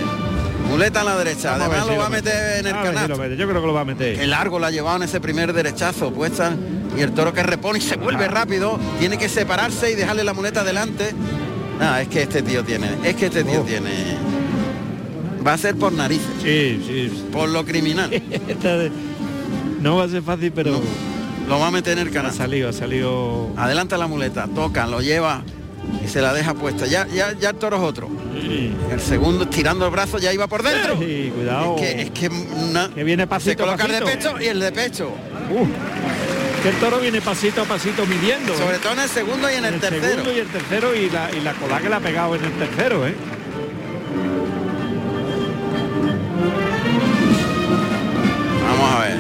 Muleta 0.72 1.02
a 1.02 1.04
la 1.04 1.18
derecha. 1.18 1.52
Vamos 1.58 1.68
Además 1.68 1.86
si 1.88 1.92
lo 1.94 2.00
va 2.00 2.06
a 2.06 2.10
meter 2.10 2.60
en 2.60 2.68
el 2.68 2.74
A 2.74 2.82
si 3.08 3.20
mete. 3.20 3.36
Yo 3.38 3.48
creo 3.48 3.62
que 3.62 3.68
lo 3.68 3.74
va 3.74 3.82
a 3.82 3.86
meter. 3.86 4.18
Qué 4.18 4.26
largo 4.28 4.58
la 4.60 4.68
ha 4.68 4.72
llevado 4.72 4.98
en 4.98 5.04
ese 5.04 5.20
primer 5.20 5.52
derechazo 5.54 6.12
puesta 6.14 6.54
y 6.98 7.02
el 7.02 7.12
toro 7.12 7.34
que 7.34 7.44
repone 7.44 7.80
y 7.80 7.82
se 7.82 7.98
vuelve 7.98 8.26
Ah. 8.26 8.30
rápido, 8.30 8.80
tiene 9.00 9.18
que 9.18 9.28
separarse 9.30 9.92
y 9.92 9.96
dejarle 9.96 10.24
la 10.24 10.34
muleta 10.34 10.62
adelante. 10.62 11.14
Ah, 11.80 12.02
es 12.02 12.08
que 12.08 12.22
este 12.24 12.42
tío 12.42 12.64
tiene, 12.64 12.90
es 13.04 13.16
que 13.16 13.26
este 13.26 13.44
tío 13.44 13.62
Oh. 13.62 13.66
tiene. 13.66 13.90
Va 15.46 15.54
a 15.54 15.58
ser 15.58 15.76
por 15.76 15.92
narices, 15.92 16.26
Sí, 16.42 16.82
sí. 16.88 17.24
por 17.32 17.50
lo 17.50 17.66
criminal. 17.66 18.10
No 19.82 19.96
va 19.96 20.04
a 20.04 20.10
ser 20.10 20.22
fácil, 20.22 20.52
pero 20.54 20.80
Lo 21.50 21.60
va 21.60 21.68
a 21.68 21.72
meter 21.72 21.94
en 21.98 22.08
el 22.08 22.10
ha 22.10 22.12
canal. 22.12 22.32
salido, 22.34 22.70
ha 22.70 22.74
salido. 22.74 23.50
Adelanta 23.58 23.98
la 23.98 24.06
muleta, 24.08 24.48
toca, 24.54 24.86
lo 24.86 25.02
lleva 25.02 25.42
y 26.04 26.08
se 26.08 26.22
la 26.22 26.34
deja 26.34 26.54
puesta. 26.54 26.86
Ya, 26.86 27.08
ya, 27.08 27.34
ya 27.34 27.50
el 27.50 27.56
toro 27.56 27.78
es 27.78 27.84
otro. 27.84 28.10
Sí. 28.40 28.74
El 28.92 29.00
segundo 29.02 29.44
estirando 29.44 29.86
el 29.86 29.92
brazo 29.92 30.18
ya 30.18 30.34
iba 30.34 30.48
por 30.48 30.64
dentro. 30.64 30.98
Sí, 31.00 31.32
cuidado. 31.36 31.76
Es 31.78 31.82
que, 31.82 32.02
es 32.02 32.12
que 32.12 32.30
una- 32.30 32.90
Que 32.94 33.04
viene 33.04 33.28
pasito 33.28 33.52
se 33.52 33.58
coloca 33.58 33.86
el 33.86 33.92
de 33.92 34.02
pecho 34.02 34.40
y 34.40 34.46
el 34.48 34.60
de 34.60 34.72
pecho. 34.72 35.10
Uh, 35.52 35.66
que 36.64 36.70
el 36.70 36.76
toro 36.76 37.00
viene 37.00 37.22
pasito 37.22 37.62
a 37.62 37.66
pasito 37.66 38.06
midiendo. 38.06 38.56
Sobre 38.56 38.76
¿eh? 38.78 38.80
todo 38.82 38.94
en 38.94 39.00
el 39.00 39.10
segundo 39.10 39.50
y 39.52 39.56
en 39.56 39.66
el, 39.66 39.80
tercero. 39.80 40.08
segundo 40.08 40.34
y 40.34 40.40
el 40.40 40.48
tercero 40.48 40.96
y 40.96 41.10
la, 41.10 41.32
y 41.36 41.42
la 41.42 41.54
cola 41.54 41.80
que 41.80 41.90
le 41.90 41.96
ha 41.96 42.00
pegado 42.00 42.36
en 42.36 42.44
el 42.46 42.52
tercero, 42.54 43.08
¿eh? 43.08 43.16
Vamos 48.64 48.92
a 48.96 49.00
ver. 49.00 49.18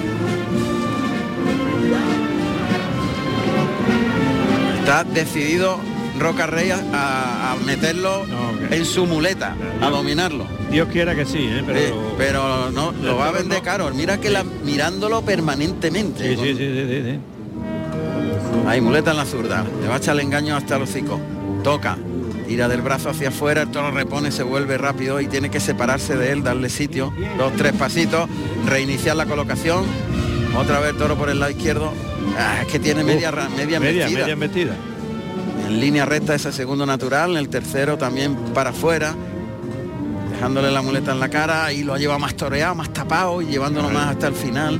Está 4.79 5.03
decidido 5.03 5.79
Roca 6.21 6.45
Rey 6.45 6.69
a, 6.71 7.51
a 7.51 7.55
meterlo 7.65 8.25
que- 8.69 8.75
en 8.77 8.85
su 8.85 9.05
muleta, 9.07 9.55
a 9.81 9.89
dominarlo. 9.89 10.45
Dios 10.69 10.87
quiera 10.91 11.15
que 11.15 11.25
sí, 11.25 11.39
¿eh? 11.39 11.63
Pero, 11.65 11.79
Eh, 11.79 11.93
pero 12.17 12.71
no, 12.71 12.91
lo 12.91 13.17
va 13.17 13.29
a 13.29 13.31
vender 13.31 13.57
no. 13.57 13.63
caro. 13.63 13.91
Mira 13.93 14.19
que 14.19 14.29
la, 14.29 14.43
mirándolo 14.43 15.21
permanentemente. 15.23 16.35
Sí, 16.35 16.41
sí, 16.41 16.55
sí, 16.55 16.85
sí, 16.87 17.03
sí. 17.11 17.19
Ahí, 18.67 18.79
muleta 18.81 19.11
en 19.11 19.17
la 19.17 19.25
zurda. 19.25 19.65
Le 19.81 19.87
va 19.87 19.95
a 19.95 19.97
echar 19.97 20.13
el 20.15 20.21
engaño 20.21 20.55
hasta 20.55 20.75
el 20.77 20.83
hocico. 20.83 21.19
Toca. 21.63 21.97
Tira 22.47 22.67
del 22.67 22.81
brazo 22.81 23.09
hacia 23.09 23.29
afuera, 23.29 23.61
el 23.63 23.71
toro 23.71 23.91
repone, 23.91 24.29
se 24.31 24.43
vuelve 24.43 24.77
rápido 24.77 25.21
y 25.21 25.27
tiene 25.27 25.49
que 25.49 25.59
separarse 25.59 26.17
de 26.17 26.31
él, 26.31 26.43
darle 26.43 26.69
sitio. 26.69 27.13
Dos, 27.37 27.53
tres 27.55 27.73
pasitos, 27.73 28.29
reiniciar 28.67 29.15
la 29.15 29.25
colocación. 29.25 29.85
Otra 30.57 30.79
vez 30.81 30.97
toro 30.97 31.15
por 31.15 31.29
el 31.29 31.39
lado 31.39 31.51
izquierdo. 31.51 31.93
Ah, 32.37 32.59
es 32.61 32.67
que 32.67 32.77
tiene 32.79 33.03
media, 33.05 33.31
ra- 33.31 33.47
media, 33.49 33.79
media, 33.79 34.07
media 34.09 34.33
embestida. 34.33 34.75
En 35.71 35.79
línea 35.79 36.05
recta 36.05 36.35
ese 36.35 36.51
segundo 36.51 36.85
natural, 36.85 37.31
en 37.31 37.37
el 37.37 37.47
tercero 37.47 37.97
también 37.97 38.35
para 38.53 38.71
afuera. 38.71 39.15
Dejándole 40.29 40.69
la 40.69 40.81
muleta 40.81 41.13
en 41.13 41.19
la 41.21 41.29
cara 41.29 41.71
y 41.71 41.83
lo 41.83 41.93
ha 41.93 41.97
llevado 41.97 42.19
más 42.19 42.35
toreado, 42.35 42.75
más 42.75 42.91
tapado 42.91 43.41
y 43.41 43.45
llevándolo 43.45 43.89
más 43.89 44.07
hasta 44.07 44.27
el 44.27 44.33
final. 44.33 44.77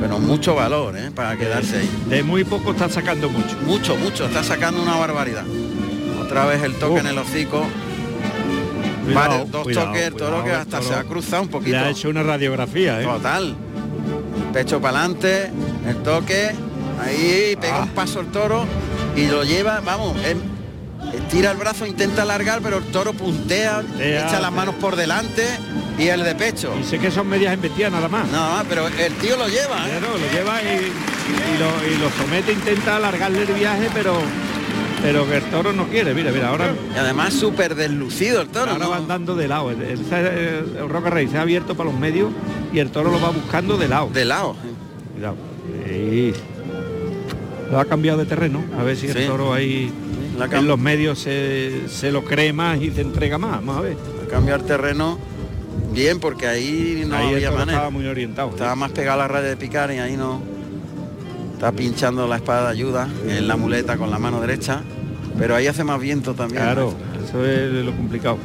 Pero 0.00 0.18
mucho 0.18 0.54
valor, 0.54 0.94
¿eh? 0.98 1.10
Para 1.10 1.36
quedarse 1.38 1.78
ahí. 1.78 1.90
De 2.10 2.22
muy 2.22 2.44
poco 2.44 2.72
está 2.72 2.90
sacando 2.90 3.30
mucho. 3.30 3.56
Mucho, 3.66 3.96
mucho, 3.96 4.26
está 4.26 4.44
sacando 4.44 4.82
una 4.82 4.96
barbaridad. 4.98 5.44
Otra 6.20 6.44
vez 6.44 6.62
el 6.62 6.74
toque 6.74 7.00
en 7.00 7.06
el 7.06 7.16
hocico. 7.16 7.64
Cuidado, 9.06 9.46
dos 9.50 9.62
cuidado, 9.62 9.86
toques, 9.88 10.02
el 10.06 10.14
toro 10.14 10.42
cuidado, 10.42 10.44
que 10.44 10.52
hasta 10.76 10.82
se 10.82 10.94
ha 10.94 11.04
cruzado 11.04 11.42
un 11.42 11.48
Le 11.48 11.52
poquito. 11.52 11.78
ha 11.78 11.88
hecho 11.88 12.10
una 12.10 12.22
radiografía, 12.22 13.00
¿eh? 13.00 13.04
Total. 13.04 13.54
Pecho 14.52 14.80
para 14.82 14.98
adelante, 15.00 15.50
el 15.88 15.96
toque, 16.02 16.50
ahí 17.02 17.56
pega 17.58 17.78
Ah. 17.78 17.82
un 17.84 17.88
paso 17.90 18.20
el 18.20 18.26
toro 18.26 18.66
y 19.16 19.26
lo 19.26 19.44
lleva, 19.44 19.80
vamos, 19.80 20.16
em- 20.24 20.40
estira 21.14 21.50
el 21.52 21.56
brazo, 21.56 21.86
intenta 21.86 22.22
alargar, 22.22 22.60
pero 22.62 22.78
el 22.78 22.84
toro 22.84 23.12
puntea, 23.12 23.82
echa 24.00 24.40
las 24.40 24.52
manos 24.52 24.74
por 24.76 24.96
delante 24.96 25.44
y 25.98 26.08
el 26.08 26.24
de 26.24 26.34
pecho. 26.34 26.72
Y 26.80 26.84
sé 26.84 26.98
que 26.98 27.10
son 27.10 27.28
medias 27.28 27.52
embestidas 27.54 27.92
nada 27.92 28.08
más. 28.08 28.28
Nada 28.30 28.56
más, 28.56 28.64
pero 28.68 28.88
el 28.88 29.12
tío 29.14 29.36
lo 29.36 29.46
lleva, 29.48 29.86
¿eh? 29.88 29.98
Claro, 29.98 30.18
lo 30.18 30.32
lleva 30.32 30.62
y, 30.62 30.66
y 30.66 31.58
lo, 31.58 31.94
y 31.94 31.98
lo 31.98 32.10
somete, 32.10 32.52
intenta 32.52 32.96
alargarle 32.96 33.42
el 33.42 33.52
viaje, 33.52 33.88
pero 33.94 34.14
pero 35.02 35.28
que 35.28 35.36
el 35.36 35.42
toro 35.50 35.74
no 35.74 35.86
quiere. 35.88 36.14
Mira, 36.14 36.32
mira, 36.32 36.48
ahora, 36.48 36.72
Y 36.94 36.98
además 36.98 37.34
súper 37.34 37.74
deslucido 37.74 38.40
el 38.40 38.48
toro, 38.48 38.72
ahora 38.72 38.84
¿no? 38.84 38.90
va 38.90 38.96
andando 38.96 39.36
de 39.36 39.46
lado. 39.48 39.70
El, 39.70 39.82
el, 39.82 40.00
el- 40.10 40.76
el 40.78 40.88
Roca 40.88 41.10
Rey 41.10 41.28
se 41.28 41.36
ha 41.36 41.42
abierto 41.42 41.74
para 41.74 41.90
los 41.90 41.98
medios 42.00 42.30
y 42.72 42.78
el 42.78 42.88
toro 42.90 43.10
lo 43.10 43.20
va 43.20 43.28
buscando 43.28 43.76
de 43.76 43.86
lado. 43.86 44.08
De 44.14 44.24
lado. 44.24 44.56
Cuidado. 45.12 45.36
Sí. 45.86 46.32
Lo 47.74 47.80
ha 47.80 47.86
cambiado 47.86 48.18
de 48.18 48.24
terreno. 48.26 48.62
A 48.78 48.84
ver 48.84 48.96
si 48.96 49.08
Sí. 49.08 49.18
el 49.18 49.26
toro 49.26 49.52
ahí 49.52 49.90
La 50.38 50.44
en 50.46 50.68
los 50.68 50.78
medios 50.78 51.18
se, 51.18 51.88
se 51.88 52.12
lo 52.12 52.24
cree 52.24 52.52
más 52.52 52.80
y 52.80 52.92
se 52.92 53.00
entrega 53.00 53.36
más. 53.36 53.56
Vamos 53.56 53.78
a 53.78 53.80
ver. 53.80 53.96
cambiar 54.30 54.62
terreno 54.62 55.18
bien 55.92 56.20
porque 56.20 56.46
ahí 56.46 57.04
no 57.04 57.16
ahí 57.16 57.34
había 57.34 57.50
manera. 57.50 57.72
estaba 57.72 57.90
muy 57.90 58.06
orientado. 58.06 58.50
Estaba 58.50 58.76
más 58.76 58.92
pegado 58.92 59.20
a 59.20 59.24
la 59.24 59.28
raya 59.28 59.48
de 59.48 59.56
picar 59.56 59.90
y 59.90 59.98
ahí 59.98 60.16
no. 60.16 60.40
Está 61.54 61.72
pinchando 61.72 62.28
la 62.28 62.36
espada 62.36 62.66
de 62.66 62.70
ayuda 62.70 63.08
en 63.28 63.48
la 63.48 63.56
muleta 63.56 63.96
con 63.96 64.08
la 64.08 64.20
mano 64.20 64.40
derecha, 64.40 64.82
pero 65.36 65.56
ahí 65.56 65.66
hace 65.66 65.82
más 65.82 66.00
viento 66.00 66.34
también. 66.34 66.62
Claro, 66.62 66.94
eso 67.26 67.44
es 67.44 67.70
lo 67.84 67.90
complicado. 67.96 68.38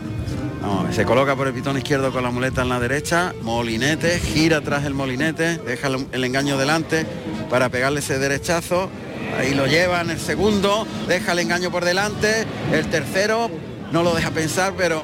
se 0.91 1.05
coloca 1.05 1.35
por 1.35 1.45
el 1.47 1.53
pitón 1.53 1.77
izquierdo 1.77 2.11
con 2.11 2.23
la 2.23 2.31
muleta 2.31 2.63
en 2.63 2.69
la 2.69 2.79
derecha, 2.79 3.33
molinete, 3.43 4.19
gira 4.19 4.61
tras 4.61 4.85
el 4.85 4.95
molinete, 4.95 5.59
deja 5.59 5.87
el 6.11 6.23
engaño 6.23 6.57
delante 6.57 7.05
para 7.47 7.69
pegarle 7.69 7.99
ese 7.99 8.17
derechazo. 8.17 8.89
Ahí 9.39 9.53
lo 9.53 9.67
lleva 9.67 10.01
en 10.01 10.09
el 10.09 10.19
segundo, 10.19 10.85
deja 11.07 11.31
el 11.31 11.39
engaño 11.39 11.71
por 11.71 11.85
delante, 11.85 12.45
el 12.73 12.89
tercero 12.89 13.49
no 13.93 14.03
lo 14.03 14.13
deja 14.13 14.31
pensar, 14.31 14.73
pero 14.75 15.01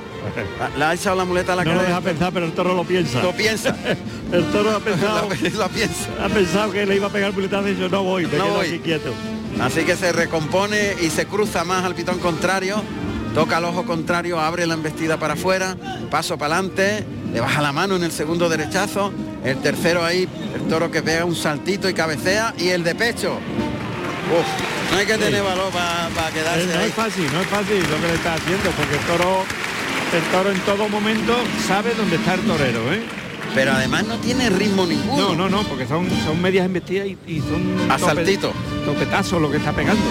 le 0.78 0.84
ha 0.84 0.94
echado 0.94 1.16
la 1.16 1.24
muleta 1.24 1.54
a 1.54 1.56
la 1.56 1.64
no 1.64 1.72
No 1.72 1.82
lo 1.82 1.88
deja 1.88 2.02
pensar, 2.02 2.34
pero 2.34 2.46
el 2.46 2.52
toro 2.52 2.76
lo 2.76 2.84
piensa. 2.84 3.24
Lo 3.24 3.32
piensa. 3.32 3.74
el 4.34 4.44
toro 4.52 4.72
ha 4.72 4.82
pensado. 4.82 5.30
lo, 5.58 5.70
piensa. 5.70 6.10
Ha 6.22 6.28
pensado 6.28 6.72
que 6.74 6.86
le 6.86 6.98
iba 6.98 7.08
a 7.08 7.10
pegar 7.10 7.30
el 7.30 7.36
muletazo 7.36 7.70
y 7.70 7.78
yo 7.78 7.88
no 7.88 8.04
voy, 8.04 8.26
me 8.28 8.38
no 8.38 8.44
quedo 8.44 8.56
voy. 8.56 8.68
aquí 8.68 8.80
quieto. 8.80 9.14
Así 9.62 9.86
que 9.86 9.96
se 9.96 10.12
recompone 10.12 10.96
y 11.02 11.10
se 11.10 11.26
cruza 11.28 11.64
más 11.64 11.86
al 11.86 11.96
pitón 11.96 12.20
contrario. 12.20 12.82
Toca 13.34 13.58
el 13.60 13.66
ojo 13.66 13.86
contrario, 13.86 14.40
abre 14.40 14.66
la 14.66 14.74
embestida 14.74 15.18
para 15.18 15.34
afuera, 15.34 15.76
paso 16.10 16.38
para 16.38 16.56
adelante, 16.56 17.06
le 17.34 17.42
baja 17.42 17.62
la 17.62 17.74
mano 17.74 17.98
en 17.98 18.04
el 18.04 18.12
segundo 18.12 18.48
derechazo, 18.48 19.12
el 19.44 19.58
tercero 19.58 20.06
ahí, 20.06 20.28
el 20.56 20.62
toro 20.70 20.90
que 20.90 21.02
pega 21.02 21.26
un 21.26 21.36
saltito 21.36 21.90
y 21.90 21.94
cabecea 21.94 22.54
y 22.58 22.70
el 22.70 22.84
de 22.86 22.96
pecho. 22.96 23.40
Uf, 24.32 24.92
no 24.92 24.98
hay 24.98 25.06
que 25.06 25.18
tener 25.18 25.44
valor 25.44 25.72
para 25.72 26.32
quedarse. 26.32 26.64
Eh, 26.64 26.76
no 26.76 26.82
es 26.82 26.94
fácil, 26.94 27.28
no 27.32 27.42
es 27.42 27.48
fácil 27.48 27.80
lo 27.80 28.02
que 28.02 28.08
le 28.08 28.14
está 28.16 28.34
haciendo, 28.34 28.70
porque 28.72 28.96
el 28.96 29.02
toro 29.02 29.44
el 30.16 30.24
toro 30.32 30.52
en 30.52 30.60
todo 30.62 30.88
momento 30.90 31.36
sabe 31.68 31.94
dónde 31.96 32.16
está 32.16 32.36
el 32.36 32.42
torero, 32.42 32.94
¿eh? 32.94 33.04
Pero 33.54 33.74
además 33.74 34.06
no 34.06 34.18
tiene 34.18 34.50
ritmo 34.50 34.86
ninguno. 34.86 35.30
No, 35.30 35.36
no, 35.36 35.50
no, 35.50 35.64
porque 35.64 35.88
son, 35.88 36.10
son 36.26 36.42
medias 36.42 36.66
embestidas 36.66 37.08
y, 37.08 37.18
y 37.28 37.40
son 37.40 37.90
asaltitos. 37.90 38.54
Topetazos 38.86 39.42
lo 39.42 39.50
que 39.50 39.58
está 39.58 39.72
pegando. 39.74 40.04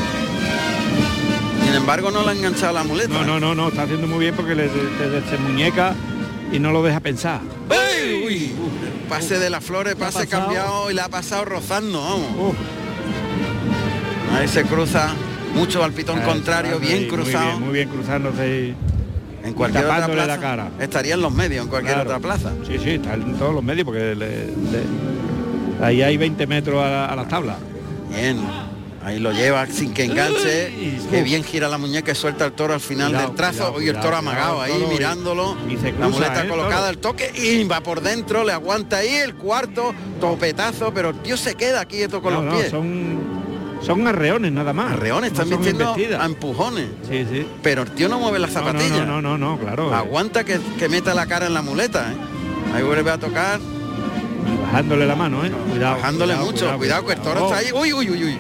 Sin 1.65 1.75
embargo 1.75 2.11
no 2.11 2.23
le 2.23 2.31
ha 2.31 2.33
enganchado 2.33 2.73
la 2.73 2.85
muleta. 2.85 3.13
No, 3.13 3.25
no, 3.25 3.41
no, 3.41 3.55
no, 3.55 3.69
está 3.69 3.83
haciendo 3.83 4.07
muy 4.07 4.21
bien 4.21 4.35
porque 4.35 4.55
le, 4.55 4.69
se 4.69 5.39
muñeca 5.39 5.95
y 6.53 6.59
no 6.59 6.73
lo 6.73 6.83
deja 6.83 7.01
pensar. 7.01 7.41
¡Uy! 7.71 8.25
Uy. 8.25 8.53
Pase 9.09 9.39
de 9.39 9.51
las 9.51 9.65
flores, 9.65 9.95
pase 9.95 10.27
cambiado 10.27 10.91
y 10.91 10.95
le 10.95 11.03
ha 11.03 11.09
pasado 11.09 11.45
rozando, 11.45 12.01
vamos. 12.01 12.55
Ahí 14.35 14.49
se 14.49 14.65
cruza 14.65 15.15
mucho 15.55 15.85
al 15.85 15.93
pitón 15.93 16.21
contrario, 16.23 16.79
bien 16.81 17.09
cruzado. 17.09 17.45
Muy 17.45 17.51
bien, 17.51 17.65
muy 17.65 17.73
bien 17.73 17.89
cruzándose 17.89 18.75
en 19.45 19.53
cualquier 19.55 19.85
otra 19.85 20.07
plaza, 20.07 20.27
la 20.27 20.39
cara. 20.39 20.71
Estaría 20.81 21.15
en 21.15 21.21
los 21.21 21.33
medios, 21.33 21.65
en 21.65 21.71
cualquier 21.71 21.99
otra 21.99 22.19
plaza. 22.19 22.53
Sí, 22.67 22.79
sí, 22.83 22.91
está 22.91 23.15
en 23.15 23.35
todos 23.35 23.55
los 23.55 23.63
medios 23.63 23.85
porque 23.85 24.51
ahí 25.83 26.03
hay 26.03 26.17
20 26.17 26.47
metros 26.47 26.83
a, 26.83 27.15
las 27.15 27.29
tablas. 27.29 27.57
Bien, 28.11 28.39
ahí 29.05 29.19
lo 29.19 29.33
lleva 29.33 29.67
sin 29.67 29.93
que 29.93 30.05
enganche, 30.05 30.73
que 31.11 31.23
bien 31.23 31.45
gira 31.45 31.69
la 31.69 31.79
muñeca 31.79 32.13
y 32.13 32.15
suelta 32.15 32.47
el 32.47 32.53
toro 32.53 32.75
al 32.75 32.81
final 32.81 33.13
del 33.13 33.35
trazo. 33.35 33.81
y 33.83 33.89
el 33.89 34.01
toro 34.01 34.17
amagado 34.17 34.63
ahí 34.63 34.73
mirándolo, 34.89 35.57
la 36.01 36.09
muleta 36.09 36.45
¿eh? 36.45 36.49
colocada, 36.49 36.91
el 36.91 36.99
toque 36.99 37.31
y 37.35 37.63
va 37.65 37.83
por 37.83 38.01
dentro, 38.01 38.45
le 38.45 38.53
aguanta 38.53 38.99
ahí 38.99 39.15
el 39.15 39.35
cuarto, 39.35 39.95
topetazo, 40.21 40.93
pero 40.95 41.11
el 41.11 41.17
tío 41.21 41.37
se 41.37 41.55
queda 41.55 41.85
quieto 41.85 42.23
con 42.23 42.35
los 42.35 42.55
pies. 42.55 42.71
Son 42.71 43.34
son 43.85 44.07
arreones 44.07 44.53
nada 44.53 44.73
más. 44.73 44.93
Arreones, 44.93 45.33
están 45.33 45.51
vistiendo 45.51 45.95
a 46.21 46.25
empujones. 46.25 46.87
Sí, 47.09 47.27
sí. 47.31 47.47
Pero 47.63 47.83
el 47.83 47.91
tío 47.91 48.09
no 48.09 48.19
mueve 48.19 48.39
las 48.39 48.53
zapatillas. 48.53 49.07
No, 49.07 49.21
no, 49.21 49.37
no, 49.39 49.59
claro. 49.59 49.91
Eh. 49.91 49.95
Aguanta 49.95 50.45
que, 50.45 50.59
meta 50.89 51.15
la 51.15 51.27
cara 51.27 51.47
en 51.47 51.55
la 51.55 51.63
muleta, 51.63 52.13
¿eh? 52.13 52.17
Ahí 52.75 52.83
vuelve 52.83 53.11
a 53.11 53.19
tocar. 53.19 53.61
bajándole 54.63 55.07
la 55.07 55.17
mano, 55.17 55.45
¿eh? 55.45 55.53
Cuidado. 55.71 55.97
Bajándole 55.97 56.35
mucho. 56.37 56.77
Cuidado, 56.77 57.07
que 57.07 57.13
el 57.13 57.21
toro 57.21 57.45
está 57.45 57.59
ahí. 57.59 57.73
Uy, 57.73 57.93
uy, 57.93 58.11
uy, 58.11 58.25
uy. 58.25 58.39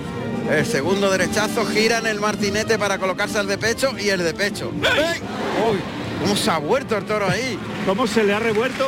El 0.51 0.67
segundo 0.67 1.11
derechazo 1.11 1.65
gira 1.65 1.99
en 1.99 2.07
el 2.07 2.21
martinete 2.21 2.79
para 2.79 2.99
colocarse 2.99 3.39
al 3.39 3.47
de 3.47 3.57
pecho 3.57 3.93
y 3.99 4.09
el 4.11 4.23
de 4.23 4.35
pecho. 4.35 4.71
Uy, 4.71 5.79
¿Cómo 6.21 6.37
se 6.37 6.51
ha 6.51 6.59
vuelto 6.59 6.97
el 6.97 7.05
toro 7.05 7.29
ahí? 7.29 7.59
¿Cómo 7.87 8.07
se 8.07 8.25
le 8.25 8.33
ha 8.33 8.39
revuelto 8.39 8.87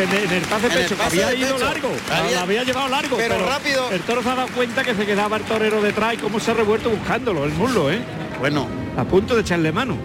en, 0.00 0.32
el 0.32 0.42
pase 0.42 0.68
de 0.68 0.74
pecho? 0.74 0.96
había 1.04 1.34
ido 1.34 1.58
largo, 1.58 1.90
había, 2.10 2.42
había, 2.42 2.64
llevado 2.64 2.88
largo. 2.88 3.16
Pero, 3.16 3.46
rápido. 3.46 3.90
El 3.90 4.00
toro 4.00 4.22
se 4.22 4.28
ha 4.30 4.34
dado 4.34 4.48
cuenta 4.48 4.82
que 4.82 4.94
se 4.94 5.04
quedaba 5.04 5.36
el 5.36 5.42
torero 5.42 5.82
detrás 5.82 6.14
y 6.14 6.16
cómo 6.16 6.40
se 6.40 6.50
ha 6.50 6.54
revuelto 6.54 6.88
buscándolo, 6.88 7.44
el 7.44 7.52
muslo, 7.52 7.90
¿eh? 7.90 8.00
Bueno. 8.38 8.66
A 8.96 9.04
punto 9.04 9.34
de 9.34 9.42
echarle 9.42 9.70
mano. 9.70 9.96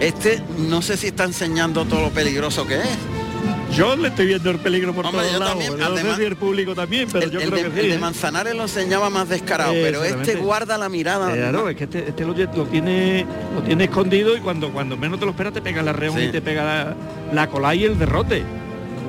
Este 0.00 0.42
no 0.58 0.82
sé 0.82 0.96
si 0.96 1.06
está 1.06 1.24
enseñando 1.24 1.84
todo 1.84 2.00
lo 2.00 2.10
peligroso 2.10 2.66
que 2.66 2.74
es. 2.74 2.88
Yo 3.74 3.96
le 3.96 4.08
estoy 4.08 4.26
viendo 4.26 4.50
el 4.50 4.58
peligro 4.58 4.92
por 4.92 5.10
todos 5.10 5.32
lados. 5.38 5.48
También, 5.48 5.78
no 5.78 5.96
sé 5.96 6.16
si 6.16 6.22
el 6.24 6.36
público 6.36 6.74
también, 6.74 7.08
pero 7.10 7.28
yo 7.28 7.40
creo 7.40 7.50
de, 7.50 7.56
que 7.56 7.70
sí. 7.70 7.80
El 7.80 7.88
de 7.88 7.94
¿eh? 7.94 7.98
Manzanares 7.98 8.54
lo 8.54 8.62
enseñaba 8.62 9.08
más 9.10 9.28
descarado, 9.28 9.72
pero 9.72 10.04
este 10.04 10.36
guarda 10.36 10.76
la 10.76 10.88
mirada. 10.88 11.32
Claro, 11.32 11.68
es 11.68 11.76
que 11.76 11.84
este, 11.84 12.08
este 12.08 12.24
lo, 12.24 12.34
tiene 12.34 13.26
lo 13.54 13.62
tiene 13.62 13.84
escondido 13.84 14.36
y 14.36 14.40
cuando 14.40 14.70
cuando 14.72 14.96
menos 14.96 15.18
te 15.18 15.24
lo 15.24 15.30
esperas 15.30 15.52
te 15.52 15.62
pega 15.62 15.82
la 15.82 15.92
reón 15.92 16.20
y 16.22 16.28
te 16.28 16.42
pega 16.42 16.64
la, 16.64 16.96
la 17.32 17.48
cola 17.48 17.74
y 17.74 17.84
el 17.84 17.98
derrote. 17.98 18.42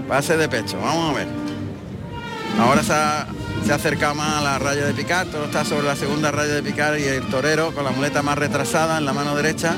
Pase 0.08 0.38
de 0.38 0.48
pecho, 0.48 0.78
vamos 0.82 1.12
a 1.12 1.18
ver. 1.18 1.28
Ahora 2.60 2.84
se 2.84 2.94
ha, 2.94 3.28
se 3.66 3.74
acercado 3.74 4.16
más 4.16 4.38
a 4.38 4.42
la 4.42 4.60
raya 4.60 4.86
de 4.86 4.94
picar, 4.94 5.28
todo 5.28 5.46
está 5.46 5.66
sobre 5.66 5.88
la 5.88 5.96
segunda 5.96 6.32
raya 6.32 6.54
de 6.54 6.62
picar 6.62 7.00
y 7.00 7.04
el 7.04 7.24
torero 7.28 7.74
con 7.74 7.84
la 7.84 7.92
muleta 7.92 8.22
más 8.22 8.38
retrasada 8.38 8.98
en 8.98 9.06
la 9.06 9.14
mano 9.14 9.36
derecha, 9.36 9.76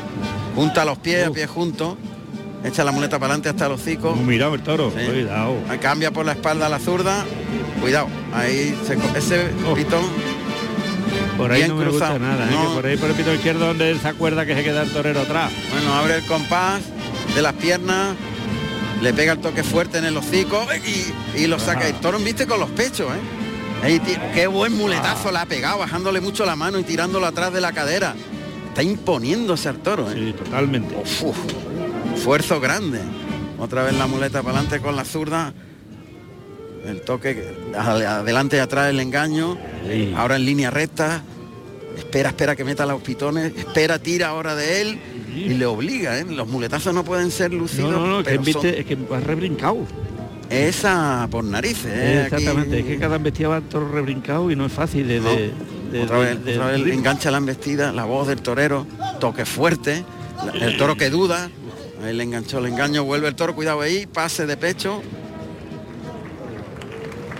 junta 0.56 0.84
los 0.84 0.98
pies, 0.98 1.28
a 1.28 1.32
pie 1.32 1.48
juntos 1.48 1.96
echa 2.66 2.84
la 2.84 2.92
muleta 2.92 3.20
para 3.20 3.34
adelante 3.34 3.50
hasta 3.50 3.70
los 3.70 3.82
hocico. 3.82 4.16
Mira 4.16 4.48
el 4.54 4.62
toro, 4.62 4.92
cuidado. 4.92 5.56
Cambia 5.82 6.12
por 6.12 6.26
la 6.26 6.34
espalda 6.34 6.66
a 6.66 6.70
la 6.70 6.80
zurda, 6.80 7.26
cuidado. 7.80 8.08
Ahí 8.34 8.78
se, 8.86 8.98
ese 9.18 9.52
oh. 9.68 9.74
pitón. 9.74 10.04
Por 11.38 11.52
ahí 11.52 11.68
no 11.68 11.76
me 11.76 11.88
gusta 11.90 12.18
nada, 12.18 12.50
¿eh? 12.50 12.68
por 12.74 12.86
ahí 12.86 12.98
por 12.98 13.10
el 13.10 13.16
pitón 13.16 13.36
izquierdo 13.36 13.68
donde 13.68 13.92
él 13.92 14.00
se 14.00 14.08
acuerda 14.08 14.46
que 14.46 14.56
se 14.56 14.64
queda 14.64 14.84
el 14.84 14.92
torero 14.92 15.22
atrás. 15.22 15.52
Bueno, 15.72 15.94
abre 15.94 16.18
el 16.18 16.26
compás 16.26 16.82
de 17.36 17.42
las 17.42 17.54
piernas, 17.54 18.16
le 19.02 19.14
pega 19.14 19.34
el 19.34 19.40
toque 19.40 19.64
fuerte 19.64 19.98
en 19.98 20.06
el 20.06 20.16
hocico 20.16 20.66
y, 21.36 21.48
lo 21.48 21.60
saca. 21.60 21.88
El 21.88 21.96
toro 21.96 22.18
viste 22.20 22.48
con 22.48 22.60
los 22.60 22.70
pechos, 22.72 23.12
¿eh? 23.84 24.00
qué 24.34 24.48
buen 24.48 24.76
muletazo 24.76 25.30
ah. 25.30 25.32
la 25.32 25.42
ha 25.42 25.46
pegado, 25.46 25.80
bajándole 25.80 26.22
mucho 26.22 26.46
la 26.46 26.56
mano 26.56 26.80
y 26.80 26.84
tirándolo 26.84 27.26
atrás 27.26 27.54
de 27.54 27.62
la 27.62 27.74
cadera. 27.74 28.16
Está 28.70 28.82
imponiéndose 28.84 29.70
al 29.70 29.78
toro, 29.78 30.10
¿eh? 30.12 30.16
Sí, 30.16 30.34
totalmente. 30.34 30.96
Esfuerzo 32.16 32.60
grande. 32.60 33.00
Otra 33.60 33.84
vez 33.84 33.94
la 33.94 34.08
muleta 34.08 34.42
para 34.42 34.60
adelante 34.60 34.80
con 34.82 34.96
la 34.96 35.06
zurda. 35.06 35.54
El 36.86 37.02
toque 37.02 37.56
adelante 37.76 38.58
y 38.58 38.60
atrás 38.60 38.90
el 38.90 39.00
engaño. 39.00 39.58
Ahora 40.16 40.36
en 40.36 40.46
línea 40.46 40.72
recta. 40.72 41.24
Espera, 41.98 42.30
espera 42.30 42.56
que 42.56 42.64
meta 42.64 42.86
los 42.86 43.02
pitones. 43.02 43.54
Espera, 43.56 44.00
tira 44.00 44.30
ahora 44.30 44.56
de 44.56 44.82
él. 44.82 45.00
Y 45.36 45.50
le 45.50 45.66
obliga, 45.66 46.18
¿eh? 46.20 46.26
Los 46.26 46.48
muletazos 46.48 46.94
no 46.94 47.04
pueden 47.04 47.32
ser 47.32 47.54
lucidos. 47.54 47.92
No, 47.92 48.08
no, 48.08 48.24
que 48.24 48.36
es 48.36 48.86
que 48.86 48.96
va 48.96 49.20
rebrincado. 49.20 49.86
Esa 50.50 51.28
por 51.30 51.44
narices. 51.44 51.92
¿eh? 51.94 52.24
Exactamente, 52.24 52.80
es 52.80 52.86
que 52.86 52.98
cada 52.98 53.16
embestida 53.16 53.48
va 53.48 53.62
todo 53.62 53.88
rebrincado 53.88 54.52
y 54.52 54.56
no 54.56 54.66
es 54.66 54.72
fácil 54.72 55.08
de, 55.08 55.52
otra 56.04 56.20
vez, 56.20 56.38
otra 56.38 56.68
vez 56.68 56.88
engancha 56.94 57.32
la 57.32 57.38
embestida, 57.38 57.92
la 57.92 58.06
voz 58.06 58.28
del 58.28 58.42
torero, 58.42 58.86
toque 59.20 59.46
fuerte, 59.46 60.04
el 60.54 60.78
toro 60.78 60.96
que 60.96 61.10
duda, 61.10 61.50
Ahí 62.04 62.14
le 62.14 62.24
enganchó 62.24 62.60
el 62.60 62.68
engaño, 62.68 63.04
vuelve 63.04 63.28
el 63.28 63.36
toro, 63.36 63.56
cuidado 63.56 63.82
ahí, 63.82 64.06
pase 64.06 64.46
de 64.46 64.58
pecho. 64.58 65.02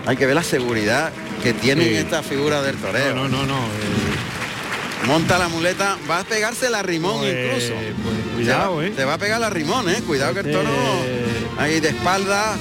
Hay 0.06 0.18
que 0.18 0.26
ver 0.26 0.36
la 0.36 0.44
seguridad 0.44 1.12
que 1.44 1.54
tiene 1.54 2.00
esta 2.00 2.24
figura 2.24 2.62
del 2.62 2.76
torero. 2.78 3.16
No, 3.16 3.28
no, 3.28 3.46
no. 3.46 3.58
Eh. 3.58 5.08
Monta 5.08 5.38
la 5.38 5.48
muleta, 5.50 5.98
va 6.10 6.20
a 6.20 6.24
pegarse 6.24 6.70
la 6.70 6.82
rimón 6.82 7.20
pues, 7.20 7.34
incluso. 7.34 7.74
Pues, 8.04 8.36
cuidado, 8.36 8.82
eh. 8.82 8.92
Te 8.92 9.06
va 9.06 9.16
a 9.16 9.18
pegar 9.18 9.40
la 9.40 9.50
rimón, 9.50 9.90
eh. 9.90 10.02
Cuidado 10.06 10.34
que 10.34 10.40
el 10.42 10.52
toro 10.52 10.70
este- 10.70 11.62
ahí 11.62 11.80
de 11.80 11.90
espalda 11.90 12.56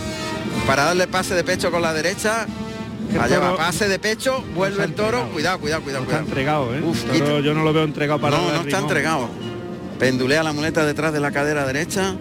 para 0.67 0.85
darle 0.85 1.07
pase 1.07 1.35
de 1.35 1.45
pecho 1.45 1.71
con 1.71 1.83
la 1.83 1.93
derecha. 1.93 2.47
Allá 3.21 3.39
va, 3.39 3.57
pase 3.57 3.87
de 3.89 3.99
pecho, 3.99 4.43
vuelve 4.55 4.85
el 4.85 4.95
toro. 4.95 5.29
Cuidado, 5.33 5.59
cuidado, 5.61 5.83
cuidado. 5.83 6.05
Está 6.05 6.19
entregado, 6.19 6.75
¿eh? 6.75 6.83
yo 7.43 7.55
no 7.55 7.63
lo 7.63 7.73
veo 7.73 7.85
entregado 7.85 8.21
para 8.21 8.37
No, 8.37 8.51
no 8.51 8.61
está 8.63 8.79
entregado. 8.79 9.29
Pendulea 9.99 10.43
la 10.43 10.53
muleta 10.53 10.85
detrás 10.85 11.13
de 11.13 11.21
la 11.21 11.31
cadera 11.31 11.67
derecha. 11.67 12.15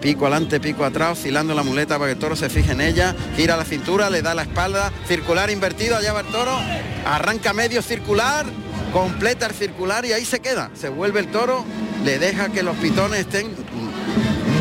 Pico 0.00 0.26
adelante, 0.26 0.60
pico 0.60 0.84
atrás, 0.84 1.18
oscilando 1.18 1.54
la 1.54 1.62
muleta 1.62 1.98
para 1.98 2.06
que 2.06 2.12
el 2.12 2.18
toro 2.18 2.36
se 2.36 2.48
fije 2.48 2.72
en 2.72 2.80
ella. 2.80 3.14
Gira 3.36 3.56
la 3.56 3.64
cintura, 3.64 4.08
le 4.08 4.22
da 4.22 4.34
la 4.34 4.42
espalda. 4.42 4.92
Circular 5.06 5.50
invertido, 5.50 5.96
allá 5.96 6.12
va 6.12 6.20
el 6.20 6.26
toro. 6.28 6.56
Arranca 7.04 7.52
medio 7.52 7.82
circular, 7.82 8.46
completa 8.92 9.46
el 9.46 9.54
circular 9.54 10.04
y 10.06 10.12
ahí 10.12 10.24
se 10.24 10.40
queda. 10.40 10.70
Se 10.74 10.88
vuelve 10.88 11.20
el 11.20 11.30
toro, 11.30 11.64
le 12.04 12.18
deja 12.18 12.48
que 12.48 12.62
los 12.62 12.76
pitones 12.76 13.20
estén 13.20 13.54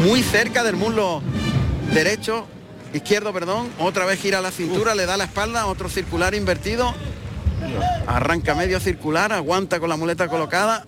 muy 0.05 0.23
cerca 0.23 0.63
del 0.63 0.75
muslo 0.75 1.21
derecho, 1.93 2.45
izquierdo, 2.93 3.31
perdón. 3.31 3.69
Otra 3.79 4.05
vez 4.05 4.19
gira 4.19 4.41
la 4.41 4.51
cintura, 4.51 4.95
le 4.95 5.05
da 5.05 5.17
la 5.17 5.25
espalda, 5.25 5.67
otro 5.67 5.89
circular 5.89 6.33
invertido. 6.35 6.93
Arranca 8.07 8.55
medio 8.55 8.79
circular, 8.79 9.31
aguanta 9.31 9.79
con 9.79 9.89
la 9.89 9.97
muleta 9.97 10.27
colocada, 10.27 10.85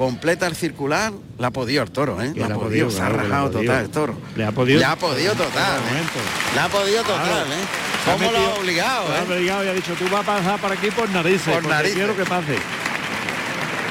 completa 0.00 0.46
el 0.46 0.56
circular, 0.56 1.12
la 1.36 1.48
ha 1.48 1.50
podido 1.50 1.82
el 1.82 1.90
toro, 1.90 2.22
¿eh? 2.22 2.32
La, 2.34 2.46
ha 2.46 2.54
podido, 2.54 2.90
se 2.90 3.02
ha 3.02 3.10
rajado 3.10 3.50
total 3.50 3.84
el 3.84 3.90
toro. 3.90 4.16
Le 4.34 4.46
ha 4.46 4.50
podido. 4.50 4.78
Le 4.78 4.84
ha 4.86 4.96
podido 4.96 5.34
total. 5.34 5.78
¿eh? 5.78 6.54
Le 6.54 6.60
ha 6.60 6.68
podido 6.70 7.02
total, 7.02 7.46
¿eh? 7.52 8.10
¿Cómo 8.10 8.32
lo 8.32 8.38
ha 8.38 8.54
obligado? 8.54 9.08
Lo 9.08 9.14
ha 9.14 9.18
eh? 9.18 9.26
obligado 9.28 9.64
y 9.66 9.68
ha 9.68 9.74
dicho, 9.74 9.92
tú 9.98 10.04
vas 10.10 10.22
a 10.22 10.24
pasar 10.24 10.58
por 10.58 10.72
aquí 10.72 10.90
por 10.90 11.06
narices, 11.10 11.52
Por 11.54 11.66
narices. 11.66 11.98
quiero 11.98 12.16
que 12.16 12.24
pase. 12.24 12.56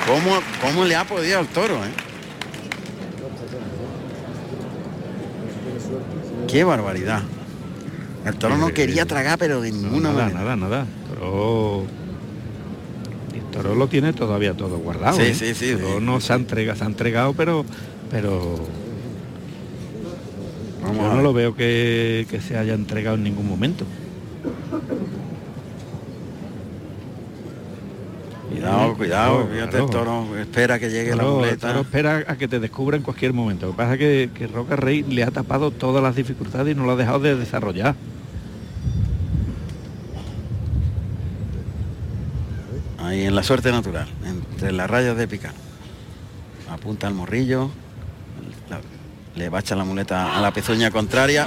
¿Cómo, 0.07 0.39
¿Cómo 0.63 0.83
le 0.83 0.95
ha 0.95 1.03
podido 1.03 1.37
al 1.37 1.47
toro? 1.49 1.75
eh? 1.75 1.91
Qué 6.47 6.63
barbaridad. 6.63 7.21
El 8.25 8.35
toro 8.35 8.57
no 8.57 8.69
quería 8.73 9.05
tragar, 9.05 9.37
pero 9.37 9.61
de 9.61 9.71
ninguna 9.71 10.09
nada, 10.11 10.23
manera. 10.23 10.39
nada, 10.39 10.55
nada. 10.55 10.85
Toro... 11.13 11.98
el 13.59 13.63
toro 13.65 13.75
lo 13.75 13.87
tiene 13.87 14.13
todavía 14.13 14.53
todo 14.53 14.77
guardado. 14.79 15.17
Sí, 15.17 15.23
¿eh? 15.23 15.33
sí, 15.33 15.53
sí, 15.53 15.73
Toro 15.75 15.99
sí. 15.99 16.05
no 16.05 16.19
se 16.21 16.33
ha 16.33 16.35
entregado, 16.35 16.77
se 16.77 16.83
ha 16.83 16.87
entregado, 16.87 17.33
pero 17.33 17.65
pero 18.09 18.55
Vamos 20.81 20.97
yo 21.03 21.13
no 21.15 21.21
lo 21.21 21.33
veo 21.33 21.55
que, 21.55 22.25
que 22.29 22.39
se 22.41 22.57
haya 22.57 22.73
entregado 22.73 23.15
en 23.17 23.23
ningún 23.23 23.47
momento. 23.47 23.85
Cuidado, 28.49 28.95
cuidado, 28.95 29.47
fíjate, 29.51 29.69
claro. 29.71 29.85
el 29.85 29.89
toro 29.91 30.37
espera 30.39 30.79
que 30.79 30.89
llegue 30.89 31.15
la 31.15 31.23
el 31.23 31.29
muleta. 31.29 31.67
toro 31.67 31.81
espera 31.81 32.23
a 32.27 32.35
que 32.35 32.47
te 32.47 32.59
descubra 32.59 32.97
en 32.97 33.03
cualquier 33.03 33.31
momento. 33.33 33.67
Lo 33.67 33.73
que 33.73 33.77
pasa 33.77 33.93
es 33.93 33.99
que, 33.99 34.29
que 34.33 34.47
Roca 34.47 34.75
Rey 34.75 35.03
le 35.03 35.23
ha 35.23 35.29
tapado 35.31 35.69
todas 35.69 36.01
las 36.01 36.15
dificultades 36.15 36.75
y 36.75 36.77
no 36.77 36.85
lo 36.85 36.93
ha 36.93 36.95
dejado 36.95 37.19
de 37.19 37.35
desarrollar. 37.35 37.95
Ahí 43.19 43.25
en 43.25 43.35
la 43.35 43.43
suerte 43.43 43.69
natural, 43.69 44.07
entre 44.25 44.71
las 44.71 44.89
rayas 44.89 45.17
de 45.17 45.27
picar. 45.27 45.51
Apunta 46.71 47.05
al 47.07 47.13
morrillo, 47.15 47.69
la- 48.69 48.79
le 49.35 49.49
bacha 49.49 49.75
la 49.75 49.83
muleta 49.83 50.37
a 50.37 50.39
la 50.39 50.51
pezuña 50.51 50.89
contraria. 50.89 51.45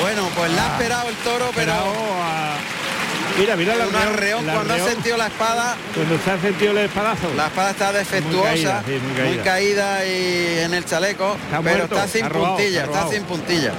Bueno, 0.00 0.22
pues 0.34 0.50
la 0.52 0.64
ha 0.64 0.72
esperado 0.72 1.08
el 1.10 1.14
toro, 1.16 1.50
pero 1.54 1.72
a- 1.74 2.56
Mira, 3.38 3.56
mira 3.56 3.74
la 3.76 3.86
un 3.88 3.94
arreón 3.94 4.44
cuando 4.46 4.72
ha 4.72 4.78
sentido 4.78 5.18
la 5.18 5.26
espada, 5.26 5.76
Cuando 5.94 6.18
se 6.18 6.30
ha 6.30 6.40
sentido 6.40 6.70
el 6.70 6.78
espadazo. 6.78 7.28
la 7.36 7.46
espada 7.48 7.70
está 7.72 7.92
defectuosa, 7.92 8.46
caída, 8.48 8.82
sí, 8.86 8.92
muy 8.92 9.12
caída. 9.14 9.26
muy 9.26 9.36
caída 9.44 10.06
y 10.06 10.58
en 10.60 10.72
el 10.72 10.84
chaleco, 10.86 11.34
Está 11.44 11.60
pero 11.60 11.76
muerto, 11.76 11.94
está 11.96 12.08
sin 12.08 12.24
ha 12.24 12.28
robado, 12.30 12.56
puntilla, 12.56 12.80
ha 12.80 12.84
está 12.86 13.08
sin 13.10 13.22
puntilla. 13.24 13.72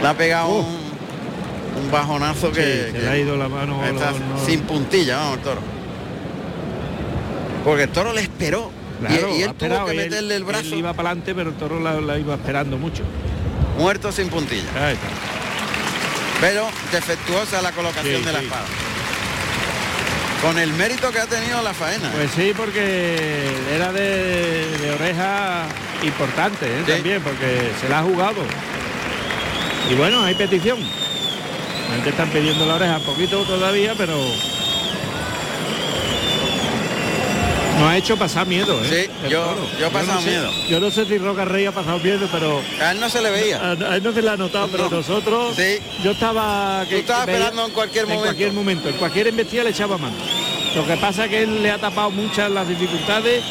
Le 0.00 0.08
ha 0.08 0.14
pegado 0.14 0.48
Uf. 0.48 0.66
un, 0.66 1.82
un 1.84 1.90
bajonazo 1.90 2.50
que, 2.50 2.88
que 2.94 2.98
le 3.00 3.08
ha 3.10 3.18
ido 3.18 3.36
la 3.36 3.48
mano. 3.50 3.84
está 3.84 4.12
sin 4.46 4.62
puntilla, 4.62 5.18
vamos, 5.18 5.36
el 5.36 5.42
toro. 5.42 5.60
Porque 7.64 7.84
el 7.84 7.88
toro 7.90 8.12
le 8.12 8.22
esperó 8.22 8.70
y- 9.00 9.06
Claro, 9.06 9.36
y, 9.36 9.42
él 9.42 9.54
tuvo 9.54 9.84
que 9.86 9.94
meterle 9.94 10.36
el 10.36 10.44
brazo 10.44 10.66
él 10.66 10.74
iba 10.74 10.92
para 10.92 11.10
adelante, 11.10 11.34
pero 11.34 11.50
el 11.50 11.56
toro 11.56 11.80
la, 11.80 12.00
la 12.00 12.18
iba 12.18 12.34
esperando 12.34 12.76
mucho. 12.78 13.02
muerto 13.78 14.12
sin 14.12 14.28
puntilla. 14.28 14.68
Ahí 14.76 14.94
está. 14.94 15.08
Pero 16.40 16.68
defectuosa 16.92 17.62
la 17.62 17.72
colocación 17.72 18.20
Sí, 18.20 18.24
de 18.26 18.32
la 18.32 18.38
sí. 18.40 18.44
espada. 18.44 18.64
Con 20.42 20.58
el 20.58 20.72
mérito 20.72 21.10
que 21.12 21.20
ha 21.20 21.26
tenido 21.26 21.62
la 21.62 21.72
faena. 21.72 22.08
¿eh? 22.08 22.12
Pues 22.16 22.30
sí, 22.32 22.52
porque 22.56 23.48
era 23.72 23.92
de, 23.92 24.66
de 24.82 24.90
oreja 24.92 25.66
importante 26.02 26.66
¿eh? 26.66 26.82
Sí. 26.84 26.92
también, 26.92 27.22
porque 27.22 27.70
se 27.80 27.88
la 27.88 28.00
ha 28.00 28.02
jugado. 28.02 28.42
Y 29.90 29.94
bueno, 29.94 30.22
hay 30.24 30.34
petición. 30.34 30.80
La 30.80 31.94
gente 31.96 32.10
están 32.10 32.28
pidiendo 32.30 32.66
la 32.66 32.74
oreja 32.74 32.98
un 32.98 33.04
poquito 33.04 33.42
todavía, 33.44 33.94
pero 33.96 34.16
nos 37.82 37.90
ha 37.90 37.96
hecho 37.96 38.16
pasar 38.16 38.46
miedo. 38.46 38.80
¿eh? 38.84 39.08
Sí, 39.22 39.28
yo- 39.30 39.56
yo 39.78 39.86
he 39.86 39.90
pasado 39.90 40.14
no 40.14 40.20
sé- 40.22 40.30
miedo. 40.30 40.50
Yo 40.68 40.80
no 40.80 40.90
sé 40.90 41.04
si 41.06 41.18
Roca 41.18 41.44
Rey 41.44 41.66
ha 41.66 41.72
pasado 41.72 41.98
miedo, 41.98 42.28
pero 42.30 42.60
a 42.80 42.92
él 42.92 43.00
no 43.00 43.08
se 43.08 43.20
le 43.22 43.30
veía. 43.30 43.58
a, 43.58 43.70
a 43.72 43.96
él 43.96 44.02
no 44.02 44.12
se 44.12 44.22
le 44.22 44.30
ha 44.30 44.36
notado, 44.36 44.68
pero 44.70 44.84
No. 44.88 44.96
nosotros, 44.96 45.54
Sí. 45.56 45.78
yo 46.02 46.12
estaba... 46.12 46.84
Tú 46.88 46.96
estabas 46.96 47.28
esperando 47.28 47.66
en 47.66 47.72
cualquier 47.72 48.04
en 48.04 48.08
momento. 48.10 48.24
cualquier 48.26 48.52
momento, 48.52 48.88
en 48.88 48.96
cualquier 48.96 49.26
embestida 49.28 49.64
le 49.64 49.70
echaba 49.70 49.98
mano. 49.98 50.14
Lo 50.74 50.86
que 50.86 50.96
pasa 50.96 51.24
es 51.24 51.30
que 51.30 51.42
él 51.42 51.62
le 51.62 51.70
ha 51.70 51.78
tapado 51.78 52.10
muchas 52.10 52.50
las 52.50 52.66
dificultades, 52.68 53.42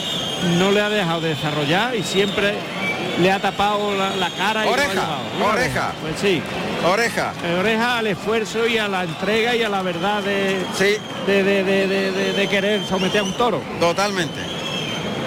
no 0.57 0.71
le 0.71 0.81
ha 0.81 0.89
dejado 0.89 1.21
de 1.21 1.29
desarrollar 1.35 1.95
y 1.95 2.01
siempre 2.03 2.55
le 3.19 3.31
ha 3.31 3.39
tapado 3.39 3.95
la, 3.95 4.15
la 4.15 4.29
cara 4.31 4.61
y 4.63 4.65
lo 4.65 4.71
ha 4.71 4.73
Oreja, 4.73 5.17
oreja. 5.51 5.93
Pues 6.01 6.13
sí, 6.19 6.41
Oreja. 6.83 7.33
oreja 7.59 7.99
al 7.99 8.07
esfuerzo 8.07 8.65
y 8.67 8.77
a 8.79 8.87
la 8.87 9.03
entrega 9.03 9.55
y 9.55 9.61
a 9.63 9.69
la 9.69 9.81
verdad 9.83 10.23
de, 10.23 10.57
Sí, 10.77 10.95
de, 11.27 11.43
de- 11.43 12.33
de- 12.33 12.47
querer 12.49 12.83
someter 12.87 13.21
a 13.21 13.23
un 13.23 13.33
toro. 13.37 13.61
totalmente. 13.79 14.39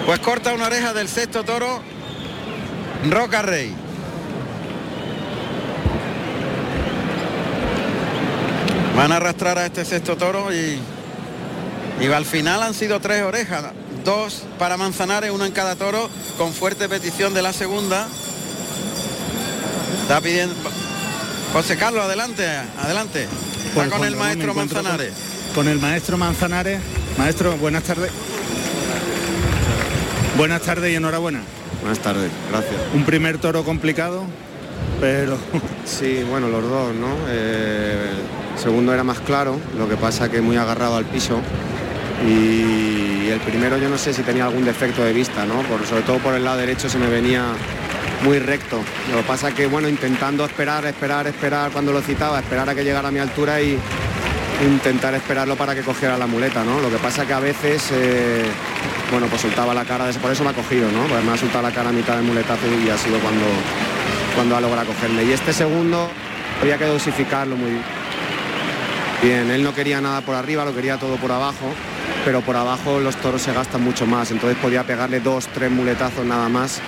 Pues 0.05 0.19
corta 0.19 0.53
una 0.53 0.65
oreja 0.67 0.93
del 0.93 1.07
sexto 1.07 1.43
toro. 1.43 1.81
Roca 3.09 3.41
Rey. 3.41 3.73
Van 8.95 9.11
a 9.11 9.17
arrastrar 9.17 9.57
a 9.57 9.65
este 9.65 9.83
sexto 9.83 10.15
toro 10.15 10.53
y, 10.53 10.79
y 12.01 12.07
al 12.11 12.25
final 12.25 12.63
han 12.63 12.73
sido 12.73 12.99
tres 12.99 13.23
orejas. 13.23 13.65
Dos 14.03 14.43
para 14.59 14.77
Manzanares, 14.77 15.31
uno 15.31 15.45
en 15.45 15.51
cada 15.51 15.75
toro, 15.75 16.09
con 16.37 16.53
fuerte 16.53 16.87
petición 16.87 17.33
de 17.33 17.41
la 17.41 17.51
segunda. 17.53 18.07
Está 20.03 20.21
pidiendo. 20.21 20.53
José 21.55 21.77
Carlos, 21.77 22.03
adelante, 22.03 22.45
adelante. 22.77 23.23
Está 23.23 23.73
Pues, 23.73 23.89
con 23.89 24.03
el 24.03 24.17
maestro 24.17 24.53
Manzanares. 24.53 25.13
Con, 25.53 25.63
con 25.63 25.67
el 25.69 25.79
maestro 25.79 26.17
Manzanares. 26.17 26.81
Maestro, 27.17 27.55
buenas 27.55 27.83
tardes. 27.83 28.11
Buenas 30.37 30.61
tardes 30.63 30.91
y 30.91 30.95
enhorabuena. 30.95 31.39
Buenas 31.79 31.99
tardes, 31.99 32.29
gracias. 32.51 32.75
Un 32.93 33.05
primer 33.05 33.37
toro 33.37 33.63
complicado, 33.63 34.25
pero 34.99 35.37
Sí, 35.85 36.25
bueno, 36.29 36.49
los 36.49 36.61
dos, 36.61 36.93
¿no? 36.93 37.07
Eh, 37.29 38.09
el 38.53 38.59
segundo 38.61 38.93
era 38.93 39.05
más 39.05 39.21
claro, 39.21 39.57
lo 39.77 39.87
que 39.87 39.95
pasa 39.95 40.29
que 40.29 40.41
muy 40.41 40.57
agarrado 40.57 40.97
al 40.97 41.05
piso. 41.05 41.39
Y 42.27 43.29
el 43.29 43.39
primero 43.45 43.77
yo 43.77 43.87
no 43.87 43.97
sé 43.97 44.13
si 44.13 44.23
tenía 44.23 44.43
algún 44.43 44.65
defecto 44.65 45.05
de 45.05 45.13
vista, 45.13 45.45
¿no? 45.45 45.61
Por, 45.61 45.87
sobre 45.87 46.01
todo 46.01 46.17
por 46.17 46.33
el 46.33 46.43
lado 46.43 46.57
derecho 46.57 46.89
se 46.89 46.97
me 46.97 47.07
venía 47.07 47.45
muy 48.23 48.39
recto. 48.39 48.81
Lo 49.11 49.17
que 49.17 49.23
pasa 49.23 49.51
que, 49.53 49.67
bueno, 49.67 49.87
intentando 49.87 50.45
esperar, 50.45 50.85
esperar, 50.85 51.27
esperar 51.27 51.71
cuando 51.71 51.91
lo 51.91 52.01
citaba, 52.01 52.39
esperar 52.39 52.69
a 52.69 52.75
que 52.75 52.83
llegara 52.83 53.09
a 53.09 53.11
mi 53.11 53.19
altura 53.19 53.61
y 53.61 53.77
intentar 54.65 55.13
esperarlo 55.13 55.55
para 55.55 55.75
que 55.75 55.81
cogiera 55.81 56.17
la 56.17 56.27
muleta, 56.27 56.63
¿no? 56.63 56.79
Lo 56.79 56.89
que 56.89 56.97
pasa 56.97 57.25
que 57.25 57.33
a 57.33 57.39
veces, 57.39 57.89
eh, 57.91 58.45
bueno, 59.11 59.27
pues 59.27 59.41
soltaba 59.41 59.73
la 59.73 59.83
cara, 59.85 60.05
de- 60.07 60.13
por 60.13 60.31
eso 60.31 60.43
me 60.43 60.51
ha 60.51 60.53
cogido, 60.53 60.89
¿no? 60.91 61.03
Pues 61.07 61.23
me 61.23 61.33
ha 61.33 61.37
soltado 61.37 61.61
la 61.63 61.71
cara 61.71 61.89
a 61.89 61.93
mitad 61.93 62.15
del 62.15 62.23
muletazo 62.25 62.61
y 62.85 62.89
ha 62.89 62.97
sido 62.97 63.19
cuando, 63.19 63.45
cuando 64.35 64.55
ha 64.55 64.61
logrado 64.61 64.87
cogerme. 64.87 65.23
Y 65.25 65.33
este 65.33 65.51
segundo 65.53 66.09
había 66.61 66.77
que 66.77 66.85
dosificarlo 66.85 67.55
muy 67.57 67.71
bien. 69.21 69.51
Él 69.51 69.61
no 69.63 69.73
quería 69.75 69.99
nada 70.01 70.21
por 70.21 70.35
arriba, 70.35 70.63
lo 70.65 70.73
quería 70.73 70.97
todo 70.97 71.15
por 71.17 71.31
abajo, 71.31 71.73
pero 72.23 72.41
por 72.41 72.55
abajo 72.55 72.99
los 72.99 73.15
toros 73.17 73.41
se 73.41 73.53
gastan 73.53 73.83
mucho 73.83 74.05
más. 74.05 74.31
Entonces 74.31 74.57
podía 74.59 74.83
pegarle 74.83 75.19
dos, 75.19 75.47
tres 75.47 75.71
muletazos 75.71 76.25
nada 76.25 76.49
más, 76.49 76.81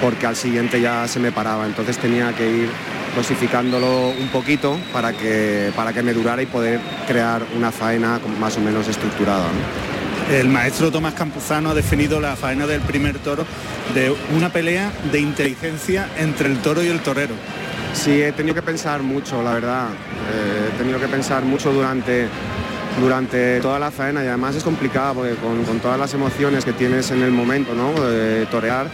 porque 0.00 0.26
al 0.26 0.36
siguiente 0.36 0.80
ya 0.80 1.06
se 1.08 1.20
me 1.20 1.32
paraba. 1.32 1.66
Entonces 1.66 1.98
tenía 1.98 2.32
que 2.34 2.48
ir 2.48 2.68
dosificándolo 3.16 4.08
un 4.08 4.28
poquito 4.28 4.78
para 4.92 5.12
que, 5.12 5.70
para 5.76 5.92
que 5.92 6.02
me 6.02 6.14
durara 6.14 6.42
y 6.42 6.46
poder 6.46 6.80
crear 7.06 7.42
una 7.56 7.70
faena 7.70 8.20
más 8.38 8.56
o 8.56 8.60
menos 8.60 8.88
estructurada. 8.88 9.44
¿no? 9.44 9.92
el 10.30 10.48
maestro 10.48 10.90
Tomás 10.90 11.14
Campuzano 11.14 11.70
ha 11.70 11.74
definido 11.74 12.20
la 12.20 12.36
faena 12.36 12.66
del 12.66 12.80
primer 12.80 13.18
toro 13.18 13.44
de 13.94 14.14
una 14.34 14.50
pelea 14.50 14.90
de 15.10 15.20
inteligencia 15.20 16.08
entre 16.18 16.48
el 16.48 16.58
toro 16.58 16.82
y 16.82 16.88
el 16.88 17.00
torero. 17.00 17.34
Sí, 17.92 18.22
he 18.22 18.32
tenido 18.32 18.54
que 18.54 18.62
pensar 18.62 19.02
mucho, 19.02 19.42
la 19.42 19.52
verdad. 19.52 19.88
Eh, 19.88 20.70
he 20.72 20.78
tenido 20.78 20.98
que 20.98 21.08
pensar 21.08 21.42
mucho 21.42 21.72
durante, 21.72 22.28
durante 23.00 23.60
toda 23.60 23.78
la 23.78 23.90
faena 23.90 24.22
y 24.22 24.26
además 24.26 24.54
es 24.54 24.64
complicado 24.64 25.14
porque 25.14 25.34
con, 25.34 25.64
con 25.64 25.80
todas 25.80 25.98
las 25.98 26.12
emociones 26.14 26.64
que 26.64 26.72
tienes 26.72 27.10
en 27.10 27.22
el 27.22 27.30
momento, 27.30 27.74
¿no? 27.74 27.92
De 28.00 28.46
torear, 28.46 28.88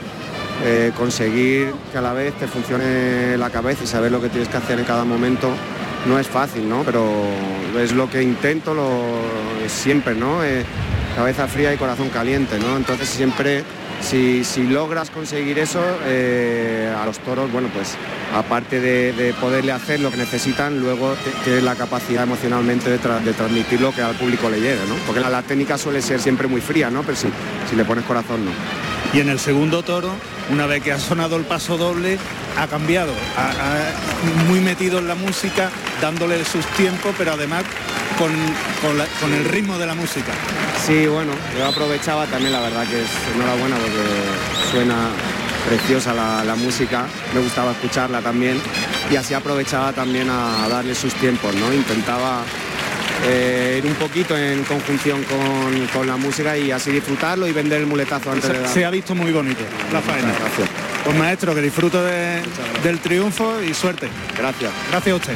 eh, 0.64 0.92
conseguir 0.96 1.72
que 1.92 1.98
a 1.98 2.00
la 2.00 2.12
vez 2.12 2.34
te 2.34 2.48
funcione 2.48 3.36
la 3.36 3.50
cabeza 3.50 3.84
y 3.84 3.86
saber 3.86 4.10
lo 4.10 4.20
que 4.20 4.28
tienes 4.28 4.48
que 4.48 4.56
hacer 4.56 4.78
en 4.78 4.84
cada 4.84 5.04
momento 5.04 5.50
no 6.06 6.18
es 6.18 6.26
fácil, 6.26 6.68
¿no? 6.68 6.82
Pero 6.82 7.04
es 7.78 7.92
lo 7.92 8.10
que 8.10 8.22
intento 8.22 8.74
lo, 8.74 8.88
siempre, 9.68 10.14
¿no? 10.14 10.42
Eh, 10.44 10.64
cabeza 11.14 11.46
fría 11.46 11.72
y 11.72 11.76
corazón 11.76 12.08
caliente, 12.08 12.58
¿no? 12.58 12.76
Entonces 12.76 13.08
siempre, 13.08 13.62
si, 14.00 14.44
si 14.44 14.64
logras 14.64 15.10
conseguir 15.10 15.58
eso, 15.58 15.82
eh, 16.04 16.94
a 17.00 17.04
los 17.04 17.18
toros, 17.18 17.50
bueno, 17.52 17.68
pues 17.74 17.94
aparte 18.34 18.80
de, 18.80 19.12
de 19.12 19.32
poderle 19.34 19.72
hacer 19.72 20.00
lo 20.00 20.10
que 20.10 20.16
necesitan, 20.16 20.80
luego 20.80 21.14
tienes 21.44 21.62
la 21.62 21.74
capacidad 21.74 22.22
emocionalmente 22.22 22.90
de, 22.90 23.00
tra- 23.00 23.20
de 23.20 23.32
transmitir 23.32 23.80
lo 23.80 23.92
que 23.92 24.02
al 24.02 24.14
público 24.14 24.48
le 24.50 24.60
llegue, 24.60 24.80
¿no? 24.88 24.94
Porque 25.06 25.20
la, 25.20 25.42
técnica 25.42 25.78
suele 25.78 26.00
ser 26.02 26.20
siempre 26.20 26.46
muy 26.48 26.60
fría, 26.60 26.90
¿no? 26.90 27.02
Pero 27.02 27.16
si, 27.16 27.28
si 27.68 27.76
le 27.76 27.84
pones 27.84 28.04
corazón, 28.04 28.44
no. 28.44 28.50
Y 29.12 29.20
en 29.20 29.30
el 29.30 29.38
segundo 29.38 29.82
toro, 29.82 30.10
una 30.50 30.66
vez 30.66 30.82
que 30.82 30.92
ha 30.92 30.98
sonado 30.98 31.36
el 31.36 31.44
paso 31.44 31.78
doble, 31.78 32.18
ha 32.58 32.66
cambiado, 32.66 33.12
muy 34.48 34.60
metido 34.60 34.98
en 34.98 35.08
la 35.08 35.14
música, 35.14 35.70
dándole 36.02 36.44
sus 36.44 36.66
tiempos, 36.76 37.14
pero 37.16 37.32
además 37.32 37.64
con, 38.18 38.32
con 38.82 38.98
la- 38.98 39.06
con 39.20 39.32
el 39.32 39.44
ritmo 39.44 39.78
de 39.78 39.86
la 39.86 39.94
música. 39.94 40.32
Sí, 40.84 41.06
bueno, 41.06 41.32
yo 41.56 41.66
aprovechaba 41.66 42.26
también, 42.26 42.52
la 42.52 42.60
verdad 42.60 42.86
que 42.86 43.02
es 43.02 43.10
enhorabuena 43.34 43.76
porque 43.76 44.70
suena, 44.70 45.10
preciosa 45.68 46.14
la, 46.14 46.54
música, 46.54 47.06
me 47.34 47.40
gustaba 47.40 47.72
escucharla 47.72 48.20
también 48.20 48.58
y 49.10 49.16
así 49.16 49.34
aprovechaba 49.34 49.92
también 49.92 50.28
a, 50.30 50.66
darle 50.68 50.94
sus 50.94 51.14
tiempos, 51.14 51.54
¿no? 51.54 51.72
Intentaba 51.72 52.42
eh, 53.26 53.80
ir 53.82 53.86
un 53.86 53.94
poquito 53.96 54.36
en 54.36 54.64
conjunción 54.64 55.24
con, 55.92 56.06
la 56.06 56.16
música 56.16 56.56
y 56.56 56.70
así 56.70 56.90
disfrutarlo 56.90 57.46
y 57.46 57.52
vender 57.52 57.80
el 57.80 57.86
muletazo 57.86 58.30
antes 58.30 58.50
se, 58.50 58.58
de 58.58 58.68
Se 58.68 58.84
ha 58.84 58.90
visto 58.90 59.14
muy 59.14 59.32
bonito 59.32 59.60
la 59.92 60.00
faena. 60.00 60.28
Gracias. 60.28 60.68
Pues 61.04 61.16
maestro, 61.16 61.54
que 61.54 61.62
disfruto 61.62 62.02
del 62.02 62.98
triunfo 63.02 63.60
y 63.62 63.74
suerte. 63.74 64.08
Gracias. 64.36 64.72
Gracias 64.90 65.12
a 65.12 65.16
usted. 65.16 65.34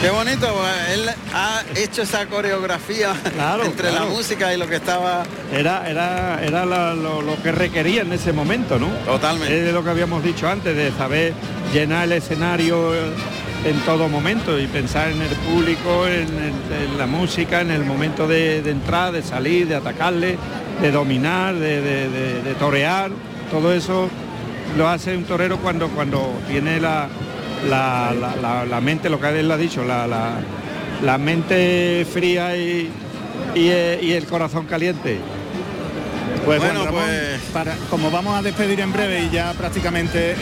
Qué 0.00 0.10
bonito, 0.10 0.46
pues, 0.54 0.90
él 0.96 1.10
ha 1.34 1.62
hecho 1.74 2.02
esa 2.02 2.26
coreografía 2.26 3.14
entre 3.64 3.90
la 3.90 4.04
música 4.04 4.54
y 4.54 4.56
lo 4.56 4.68
que 4.68 4.76
estaba... 4.76 5.24
Era, 5.52 5.90
era, 5.90 6.40
era 6.40 6.64
lo, 6.64 7.42
que 7.42 7.50
requería 7.50 8.02
en 8.02 8.12
ese 8.12 8.32
momento, 8.32 8.78
¿no? 8.78 8.86
Totalmente. 9.04 9.66
Es 9.66 9.74
lo 9.74 9.82
que 9.82 9.90
habíamos 9.90 10.22
dicho 10.22 10.48
antes, 10.48 10.76
de 10.76 10.92
saber 10.92 11.34
llenar 11.72 12.04
el 12.04 12.12
escenario 12.12 12.94
en 12.94 13.80
todo 13.84 14.08
momento 14.08 14.56
y 14.60 14.68
pensar 14.68 15.10
en 15.10 15.20
el 15.20 15.34
público, 15.34 16.06
en, 16.06 16.28
la 16.96 17.06
música, 17.06 17.60
en 17.60 17.72
el 17.72 17.84
momento 17.84 18.28
de, 18.28 18.58
entrar, 18.58 19.10
de 19.10 19.22
salir, 19.24 19.66
de 19.66 19.74
atacarle, 19.74 20.38
de 20.80 20.92
dominar, 20.92 21.56
de, 21.56 22.54
torear, 22.60 23.10
todo 23.50 23.72
eso 23.72 24.08
lo 24.76 24.88
hace 24.88 25.16
un 25.16 25.24
torero 25.24 25.56
cuando, 25.56 25.88
cuando 25.88 26.40
tiene 26.46 26.78
la, 26.78 27.08
la, 27.68 28.80
mente, 28.82 29.08
lo 29.08 29.20
que 29.20 29.40
él 29.40 29.50
ha 29.50 29.56
dicho, 29.56 29.84
la, 29.84 31.18
mente 31.18 32.06
fría 32.10 32.56
y, 32.56 32.90
y, 33.54 33.68
el 34.12 34.26
corazón 34.26 34.66
caliente. 34.66 35.18
Pues 36.44 36.60
bueno, 36.60 36.86
pues 36.90 37.40
para, 37.52 37.74
como 37.90 38.10
vamos 38.10 38.38
a 38.38 38.42
despedir 38.42 38.80
en 38.80 38.92
breve 38.92 39.24
y 39.24 39.30
ya 39.30 39.52
prácticamente 39.52 40.32
eh, 40.32 40.36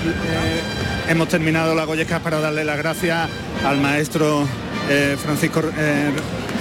hemos 1.09 1.29
terminado 1.29 1.75
la 1.75 1.85
Goyescas 1.85 2.21
para 2.21 2.39
darle 2.39 2.65
las 2.65 2.79
gracias 2.79 3.29
al 3.65 3.81
maestro 3.81 4.47
eh, 4.89 5.17
Francisco 5.21 5.63
eh, 5.77 6.13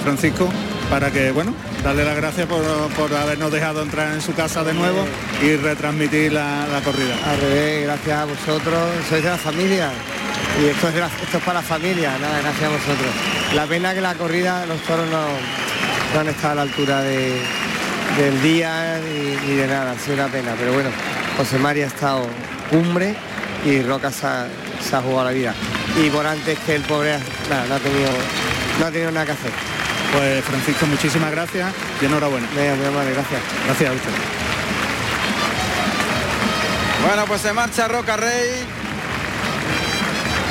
Francisco 0.03 0.49
para 0.89 1.11
que 1.11 1.31
bueno 1.31 1.53
darle 1.83 2.05
las 2.05 2.15
gracias 2.15 2.47
por, 2.47 3.13
habernos 3.13 3.51
dejado 3.51 3.83
entrar 3.83 4.13
en 4.13 4.21
su 4.21 4.33
casa 4.33 4.63
de 4.63 4.73
nuevo 4.73 5.05
y 5.43 5.55
retransmitir 5.55 6.33
la, 6.33 6.81
corrida. 6.83 7.15
Al 7.29 7.39
revés, 7.39 7.83
gracias 7.83 8.17
a 8.17 8.25
vosotros, 8.25 8.89
sois 9.07 9.23
de 9.23 9.29
la 9.29 9.37
familia 9.37 9.91
y 10.61 10.65
esto 10.67 10.87
es, 10.87 10.95
esto 10.95 11.37
es 11.37 11.43
para 11.43 11.59
la 11.59 11.65
familia, 11.65 12.17
nada, 12.19 12.39
gracias 12.41 12.63
a 12.63 12.69
vosotros. 12.69 13.11
La 13.53 13.65
pena 13.65 13.93
que 13.93 14.01
la 14.01 14.15
corrida, 14.15 14.65
los 14.65 14.79
toros 14.81 15.05
no, 15.09 16.19
han 16.19 16.27
estado 16.27 16.53
a 16.53 16.55
la 16.55 16.61
altura 16.61 17.01
del 17.01 18.41
día 18.41 18.99
ni, 18.99 19.55
de 19.55 19.67
nada, 19.67 19.91
ha 19.91 19.99
sido 19.99 20.15
una 20.15 20.27
pena, 20.27 20.53
pero 20.57 20.73
bueno, 20.73 20.89
José 21.37 21.59
María 21.59 21.85
ha 21.85 21.87
estado 21.87 22.27
cumbre 22.69 23.15
y 23.65 23.81
Roca 23.81 24.11
se 24.11 24.27
ha, 24.27 25.01
jugado 25.01 25.25
la 25.25 25.31
vida. 25.31 25.53
Y 26.01 26.09
por 26.09 26.25
antes 26.25 26.57
que 26.59 26.75
el 26.75 26.83
pobre 26.83 27.17
nada, 27.49 27.65
no, 27.67 27.75
ha 27.75 27.79
tenido, 27.79 28.09
no 28.79 28.85
ha 28.85 28.91
tenido 28.91 29.11
nada 29.11 29.25
que 29.25 29.31
hacer. 29.33 29.51
Pues 30.13 30.45
Francisco, 30.45 30.85
muchísimas 30.85 31.31
gracias 31.31 31.73
y 32.01 32.05
enhorabuena. 32.05 32.47
Venga, 32.55 32.75
muy 32.75 32.85
amable, 32.85 33.13
gracias. 33.13 33.41
Gracias 33.65 33.89
a 33.89 33.93
usted. 33.93 34.11
Bueno, 37.05 37.25
pues 37.25 37.41
se 37.41 37.51
marcha 37.51 37.87
Roca 37.87 38.15
Rey. 38.15 38.84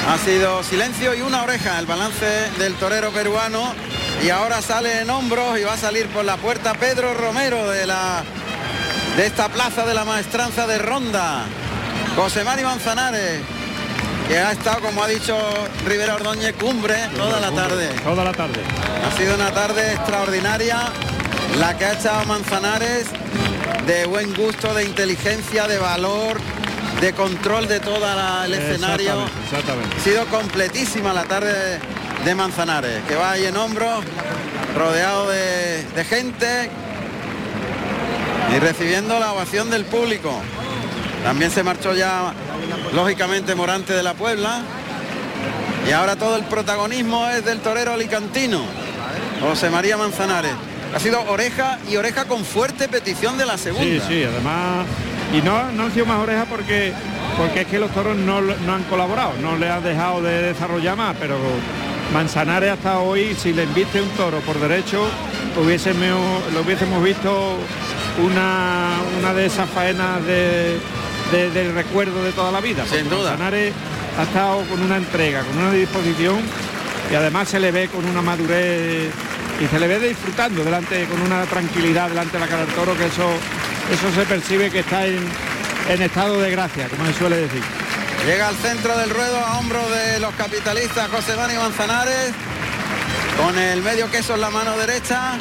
Ha 0.08 0.18
sido 0.18 0.62
silencio 0.62 1.14
y 1.14 1.22
una 1.22 1.42
oreja 1.42 1.78
el 1.78 1.86
balance 1.86 2.26
del 2.58 2.74
torero 2.74 3.10
peruano 3.10 3.72
y 4.22 4.28
ahora 4.28 4.60
sale 4.60 5.00
en 5.00 5.08
hombros 5.08 5.58
y 5.58 5.62
va 5.62 5.72
a 5.72 5.78
salir 5.78 6.06
por 6.08 6.24
la 6.24 6.36
puerta 6.36 6.74
Pedro 6.74 7.14
Romero 7.14 7.70
de 7.70 7.86
la 7.86 8.22
de 9.16 9.26
esta 9.26 9.48
plaza 9.48 9.86
de 9.86 9.94
la 9.94 10.04
maestranza 10.04 10.66
de 10.66 10.78
Ronda. 10.78 11.44
José 12.16 12.44
Mari 12.44 12.62
Manzanares, 12.62 13.40
que 14.28 14.38
ha 14.38 14.52
estado, 14.52 14.80
como 14.80 15.02
ha 15.02 15.08
dicho 15.08 15.36
Rivera 15.86 16.16
Ordóñez, 16.16 16.54
cumbre 16.54 16.96
toda 17.16 17.40
la 17.40 17.50
tarde. 17.50 17.88
Toda 18.04 18.24
la 18.24 18.32
tarde. 18.32 18.60
Ha 19.06 19.16
sido 19.16 19.34
una 19.34 19.52
tarde 19.52 19.94
extraordinaria 19.94 20.80
la 21.58 21.78
que 21.78 21.84
ha 21.86 21.94
echado 21.94 22.24
Manzanares 22.26 23.06
de 23.86 24.06
buen 24.06 24.34
gusto, 24.34 24.74
de 24.74 24.84
inteligencia, 24.84 25.66
de 25.66 25.78
valor, 25.78 26.40
de 27.00 27.12
control 27.12 27.68
de 27.68 27.80
todo 27.80 27.98
el 28.44 28.54
escenario. 28.54 29.26
Exactamente, 29.44 29.96
Ha 29.96 30.04
sido 30.04 30.26
completísima 30.26 31.12
la 31.12 31.24
tarde 31.24 31.78
de 32.24 32.34
Manzanares, 32.34 33.02
que 33.08 33.16
va 33.16 33.32
ahí 33.32 33.44
en 33.44 33.56
hombros, 33.56 34.04
rodeado 34.76 35.28
de, 35.28 36.04
gente 36.08 36.70
y 38.54 38.58
recibiendo 38.58 39.18
la 39.18 39.32
ovación 39.32 39.70
del 39.70 39.84
público. 39.84 40.40
También 41.22 41.50
se 41.50 41.62
marchó 41.62 41.94
ya, 41.94 42.32
lógicamente, 42.94 43.54
Morante 43.54 43.92
de 43.92 44.02
la 44.02 44.14
Puebla. 44.14 44.62
Y 45.88 45.92
ahora 45.92 46.16
todo 46.16 46.36
el 46.36 46.44
protagonismo 46.44 47.28
es 47.28 47.44
del 47.44 47.60
torero 47.60 47.92
alicantino, 47.92 48.62
José 49.40 49.68
María 49.68 49.96
Manzanares. 49.96 50.52
Ha 50.94 51.00
sido 51.00 51.20
oreja 51.28 51.78
y 51.90 51.96
oreja 51.96 52.24
con 52.24 52.44
fuerte 52.44 52.88
petición 52.88 53.36
de 53.36 53.44
la 53.44 53.58
segunda. 53.58 53.84
Sí, 53.84 54.00
sí, 54.08 54.24
además 54.24 54.86
y 55.32 55.42
no, 55.42 55.72
no 55.72 55.84
han 55.84 55.92
sido 55.92 56.06
más 56.06 56.20
orejas 56.20 56.46
porque 56.48 56.92
porque 57.36 57.62
es 57.62 57.66
que 57.66 57.78
los 57.78 57.90
toros 57.90 58.16
no, 58.16 58.38
han 58.38 58.84
colaborado, 58.84 59.32
no 59.40 59.56
le 59.56 59.68
han 59.68 59.82
dejado 59.82 60.22
de 60.22 60.42
desarrollar 60.42 60.96
más, 60.96 61.16
pero 61.18 61.36
Manzanares 62.12 62.72
hasta 62.72 63.00
hoy, 63.00 63.34
si 63.34 63.52
le 63.52 63.64
inviste 63.64 64.00
un 64.00 64.08
toro 64.10 64.38
por 64.40 64.58
derecho, 64.60 65.04
hubiésemos, 65.56 66.52
lo 66.52 66.60
hubiésemos 66.60 67.02
visto 67.02 67.56
una, 68.22 68.90
una 69.18 69.34
de 69.34 69.46
esas 69.46 69.68
faenas 69.68 70.24
de, 70.24 70.78
del 71.32 71.74
recuerdo 71.74 72.22
de 72.22 72.30
toda 72.32 72.52
la 72.52 72.60
vida. 72.60 72.84
Sin 72.86 73.08
duda. 73.08 73.30
Manzanares 73.30 73.72
ha 74.18 74.22
estado 74.22 74.60
con 74.62 74.80
una 74.82 74.96
entrega, 74.96 75.42
con 75.42 75.58
una 75.58 75.72
disposición 75.72 76.36
y 77.10 77.14
además 77.14 77.48
se 77.48 77.58
le 77.58 77.72
ve 77.72 77.88
con 77.88 78.04
una 78.04 78.22
madurez 78.22 79.10
y 79.60 79.66
se 79.66 79.80
le 79.80 79.88
ve 79.88 79.98
disfrutando 79.98 80.62
delante, 80.62 81.06
con 81.06 81.20
una 81.20 81.44
tranquilidad 81.44 82.10
delante 82.10 82.34
de 82.34 82.40
la 82.40 82.46
cara 82.46 82.64
del 82.64 82.74
toro, 82.74 82.96
que 82.96 83.06
eso 83.06 83.28
eso 83.92 84.12
se 84.14 84.26
percibe 84.26 84.70
que 84.70 84.80
está 84.80 85.06
en, 85.06 86.02
estado 86.02 86.40
de 86.40 86.50
gracia, 86.50 86.88
como 86.88 87.06
se 87.06 87.14
suele 87.14 87.36
decir. 87.36 87.62
Llega 88.26 88.48
al 88.48 88.56
centro 88.56 88.96
del 88.96 89.10
ruedo 89.10 89.38
a 89.38 89.58
hombro 89.58 89.80
de 89.90 90.18
los 90.20 90.32
capitalistas 90.34 91.10
José 91.10 91.34
Dani 91.36 91.54
Manzanares, 91.54 92.32
con 93.36 93.58
el 93.58 93.82
medio 93.82 94.10
queso 94.10 94.34
en 94.34 94.40
la 94.40 94.50
mano 94.50 94.76
derecha. 94.78 95.38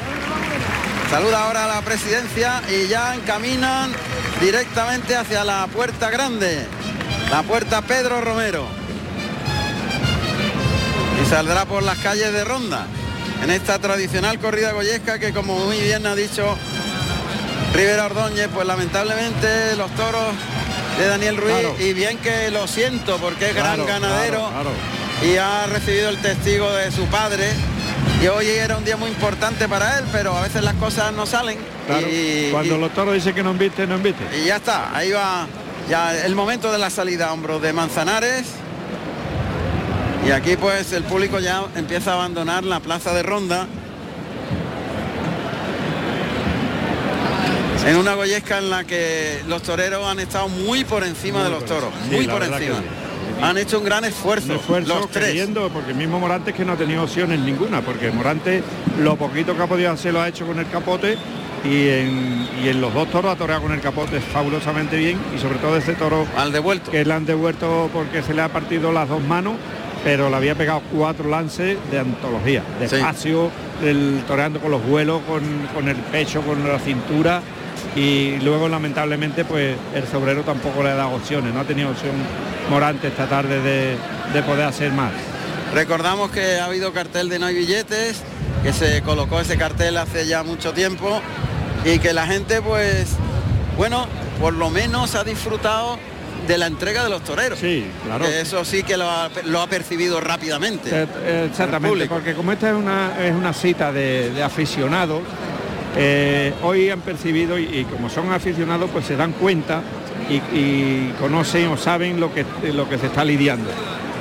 Saluda 1.10 1.46
ahora 1.46 1.66
a 1.66 1.68
la 1.68 1.82
presidencia 1.82 2.62
y 2.70 2.88
ya 2.88 3.16
encaminan 3.16 3.92
directamente 4.42 5.16
hacia 5.16 5.44
la 5.44 5.68
puerta 5.68 6.10
grande, 6.10 6.66
la 7.32 7.44
puerta 7.44 7.82
Pedro 7.82 8.20
Romero. 8.20 8.68
Y 11.22 11.30
saldrá 11.30 11.66
por 11.66 11.84
las 11.84 11.98
calles 12.00 12.34
de 12.34 12.44
Ronda 12.44 12.88
en 13.44 13.52
esta 13.52 13.80
tradicional 13.80 14.40
corrida 14.40 14.72
goyesca 14.72 15.20
que 15.20 15.34
como 15.34 15.58
muy 15.66 15.80
bien 15.80 16.06
ha 16.06 16.16
dicho 16.16 16.58
Rivera 17.74 18.06
Ordóñez, 18.06 18.50
pues 18.54 18.68
lamentablemente 18.68 19.76
los 19.76 19.90
toros 19.96 20.34
de 21.00 21.08
Daniel 21.08 21.38
Ruiz 21.38 21.80
y 21.80 21.94
bien 21.94 22.18
que 22.20 22.52
lo 22.52 22.68
siento 22.68 23.18
porque 23.18 23.50
es 23.50 23.56
gran 23.56 23.84
ganadero 23.86 24.50
y 25.24 25.38
ha 25.38 25.66
recibido 25.66 26.10
el 26.10 26.18
testigo 26.20 26.72
de 26.72 26.92
su 26.92 27.06
padre 27.06 27.50
y 28.22 28.28
hoy 28.28 28.48
era 28.48 28.78
un 28.78 28.86
día 28.86 28.96
muy 28.96 29.10
importante 29.10 29.68
para 29.68 30.00
él, 30.00 30.06
pero 30.12 30.38
a 30.38 30.42
veces 30.42 30.64
las 30.64 30.76
cosas 30.76 31.12
no 31.14 31.26
salen. 31.26 31.58
y, 32.10 32.52
Cuando 32.52 32.78
los 32.78 32.94
toros 32.94 33.16
dicen 33.16 33.34
que 33.34 33.44
no 33.44 33.52
invite, 33.52 33.86
no 33.88 33.96
invite. 33.96 34.24
Y 34.42 34.46
ya 34.46 34.58
está, 34.58 34.96
ahí 34.96 35.12
va 35.12 35.48
ya 35.90 36.26
el 36.26 36.36
momento 36.36 36.72
de 36.72 36.78
la 36.78 36.90
salida 36.90 37.28
a 37.28 37.34
hombros 37.34 37.62
de 37.62 37.74
Manzanares. 37.74 38.46
Y 40.26 40.32
aquí 40.32 40.56
pues 40.56 40.94
el 40.94 41.04
público 41.04 41.40
ya 41.40 41.66
empieza 41.76 42.12
a 42.12 42.14
abandonar 42.14 42.64
la 42.64 42.80
plaza 42.80 43.14
de 43.14 43.24
Ronda. 43.24 43.68
En 47.86 47.96
una 47.98 48.16
goyesca 48.16 48.60
en 48.60 48.70
la 48.70 48.84
que 48.84 49.42
los 49.48 49.62
toreros 49.64 50.06
han 50.06 50.20
estado 50.20 50.48
muy 50.48 50.84
por 50.84 51.04
encima 51.04 51.44
de 51.44 51.50
los 51.50 51.66
toros, 51.66 51.92
muy 52.12 52.28
por 52.28 52.44
encima. 52.44 52.82
Han 53.42 53.58
hecho 53.58 53.80
un 53.80 53.86
gran 53.86 54.06
esfuerzo, 54.06 54.54
los 54.68 55.10
tres. 55.10 55.50
porque 55.74 55.92
el 55.92 55.98
mismo 55.98 56.20
Morante 56.20 56.54
que 56.54 56.64
no 56.64 56.74
ha 56.74 56.78
tenido 56.78 57.04
opciones 57.04 57.40
ninguna, 57.40 57.82
porque 57.82 58.10
Morante 58.12 58.64
lo 59.00 59.18
poquito 59.18 59.56
que 59.56 59.64
ha 59.64 59.68
podido 59.68 59.92
hacer 59.92 60.14
lo 60.14 60.22
ha 60.22 60.30
hecho 60.30 60.46
con 60.46 60.60
el 60.60 60.70
capote 60.70 61.18
y 61.64 61.90
en, 61.90 62.82
los 62.82 62.94
dos 62.94 63.10
toros 63.10 63.34
ha 63.34 63.36
toreado 63.38 63.62
con 63.64 63.72
el 63.72 63.80
capote 63.80 64.20
fabulosamente 64.20 64.98
bien 64.98 65.18
y 65.36 65.40
sobre 65.40 65.60
todo 65.60 65.78
ese 65.78 65.94
toro 65.94 66.26
al 66.36 66.52
devuelto. 66.52 66.92
que 66.92 67.06
le 67.06 67.14
han 67.14 67.26
devuelto 67.26 67.90
porque 67.94 68.22
se 68.22 68.34
le 68.34 68.42
ha 68.42 68.50
partido 68.50 68.92
las 68.92 69.08
dos 69.08 69.22
manos 69.22 69.54
pero 70.04 70.30
le 70.30 70.36
había 70.36 70.56
pegado 70.56 70.82
cuatro 70.92 71.30
lances 71.30 71.78
de 71.90 72.00
antología 72.00 72.64
despacio 72.82 73.50
el 73.82 74.24
toreando 74.28 74.60
con 74.60 74.72
los 74.72 74.86
vuelos 74.86 75.22
con, 75.26 75.42
con 75.74 75.88
el 75.88 75.96
pecho 75.96 76.42
con 76.42 76.68
la 76.68 76.80
cintura 76.80 77.42
y 77.96 78.38
luego 78.42 78.68
lamentablemente 78.70 79.46
pues 79.46 79.76
el 79.94 80.08
sobrero 80.08 80.44
tampoco 80.44 80.84
le 80.84 80.90
ha 80.90 80.96
dado 80.96 81.12
opciones, 81.12 81.54
no 81.54 81.62
ha 81.62 81.66
tenido 81.66 81.90
opción 81.90 82.14
Morante 82.70 83.10
esta 83.10 83.28
tarde 83.28 83.62
de, 83.62 84.44
poder 84.44 84.66
hacer 84.66 84.92
más. 84.92 85.12
Recordamos 85.74 86.32
que 86.32 86.60
ha 86.60 86.66
habido 86.66 86.94
cartel 86.94 87.30
de 87.30 87.40
no 87.40 87.46
hay 87.48 87.56
billetes, 87.56 88.22
que 88.64 88.74
se 88.74 89.02
colocó 89.02 89.40
ese 89.40 89.58
cartel 89.58 89.98
hace 89.98 90.26
ya 90.26 90.44
mucho 90.44 90.74
tiempo 90.74 91.22
y 91.84 92.00
que 92.00 92.14
la 92.14 92.26
gente 92.26 92.62
pues 92.62 93.10
bueno, 93.78 94.08
por 94.40 94.54
lo 94.54 94.70
menos 94.70 95.16
ha 95.16 95.24
disfrutado 95.24 95.98
de 96.48 96.58
la 96.58 96.68
entrega 96.68 97.04
de 97.04 97.10
los 97.10 97.24
toreros. 97.24 97.60
Sí, 97.60 97.86
claro. 98.04 98.26
eso 98.26 98.66
sí 98.66 98.84
que 98.84 98.98
lo 98.98 99.10
ha, 99.10 99.68
percibido 99.70 100.20
rápidamente. 100.20 100.90
Eh, 100.92 101.48
exactamente, 101.50 102.08
porque 102.08 102.34
como 102.34 102.52
esta 102.52 102.70
es 102.70 102.76
una, 102.76 103.26
es 103.26 103.34
una 103.34 103.54
cita 103.54 103.92
de, 103.92 104.44
aficionados, 104.44 105.22
eh, 105.96 106.54
hoy 106.64 106.90
han 106.90 107.02
percibido 107.02 107.60
y, 107.60 107.86
como 107.86 108.10
son 108.10 108.32
aficionados 108.32 108.90
pues 108.92 109.06
se 109.06 109.16
dan 109.16 109.32
cuenta 109.34 109.82
y, 110.30 111.10
conocen 111.20 111.68
o 111.68 111.78
saben 111.78 112.20
lo 112.20 112.34
que, 112.34 112.46
lo 112.74 112.90
que 112.90 112.98
se 112.98 113.08
está 113.08 113.24
lidiando. 113.24 113.70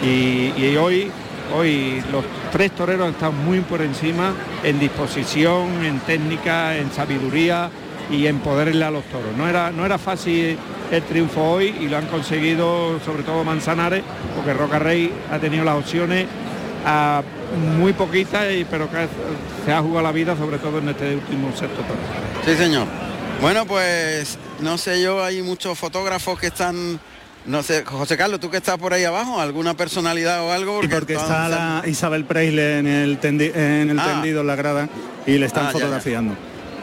Y, 0.03 0.77
hoy, 0.77 1.11
hoy 1.57 2.03
los 2.11 2.25
tres 2.51 2.73
toreros 2.73 3.11
están 3.11 3.45
muy 3.45 3.61
por 3.61 3.81
encima 3.83 4.33
en 4.63 4.79
disposición, 4.79 5.85
en 5.85 6.01
técnica, 6.01 6.77
en 6.77 6.91
sabiduría 6.91 7.71
y 8.11 8.27
en 8.27 8.41
poderle 8.41 8.85
a 8.85 8.91
los 8.91 9.05
toros. 9.05 9.37
No 9.37 9.49
era, 9.49 9.71
no 9.71 9.87
era 9.87 9.97
fácil 9.99 10.59
el 10.91 11.03
triunfo 11.05 11.43
hoy 11.43 11.75
y 11.81 11.89
lo 11.89 11.97
han 11.97 12.07
conseguido 12.07 13.01
sobre 13.01 13.23
todo 13.23 13.45
Manzanares, 13.45 14.03
porque 14.37 14.53
Roca 14.53 14.79
Rey 14.79 15.11
ha 15.31 15.39
tenido 15.39 15.65
las 15.65 15.77
opciones 15.77 16.27
a 16.85 17.23
muy 17.79 17.93
poquitas, 17.93 18.47
pero 18.71 18.91
que 18.91 19.09
se 19.65 19.73
ha 19.73 19.81
jugado 19.81 20.03
la 20.03 20.13
vida 20.13 20.37
sobre 20.37 20.59
todo 20.59 20.79
en 20.79 20.89
este 20.89 21.15
último 21.15 21.49
sexto 21.51 21.83
toro. 21.83 22.01
Sí, 22.45 22.57
señor. 22.57 22.87
Bueno, 23.41 23.67
pues 23.67 24.39
no 24.61 24.79
sé 24.79 25.03
yo, 25.03 25.25
hay 25.25 25.43
muchos 25.43 25.79
fotógrafos 25.79 26.39
que 26.39 26.47
están 26.49 27.01
no 27.45 27.63
sé, 27.63 27.85
José 27.85 28.17
Carlos, 28.17 28.39
tú 28.39 28.51
que 28.51 28.59
estás 28.59 28.79
por 28.79 28.95
ahí 28.95 29.05
abajo, 29.05 29.41
¿alguna 29.41 29.75
personalidad 29.75 30.45
o 30.45 30.53
algo? 30.53 30.81
Porque, 30.89 31.15
está 31.15 31.49
la 31.49 31.83
Isabel 31.87 32.25
Preisle 32.25 32.79
en 32.79 32.87
el, 32.87 33.19
en 33.23 33.91
el 33.91 33.99
ah. 33.99 34.07
tendido 34.07 34.43
en 34.43 34.47
la 34.47 34.55
grada 34.55 34.89
y 35.27 35.39
le 35.39 35.47
están 35.47 35.67
ah, 35.67 35.71
fotografiando. 35.73 36.37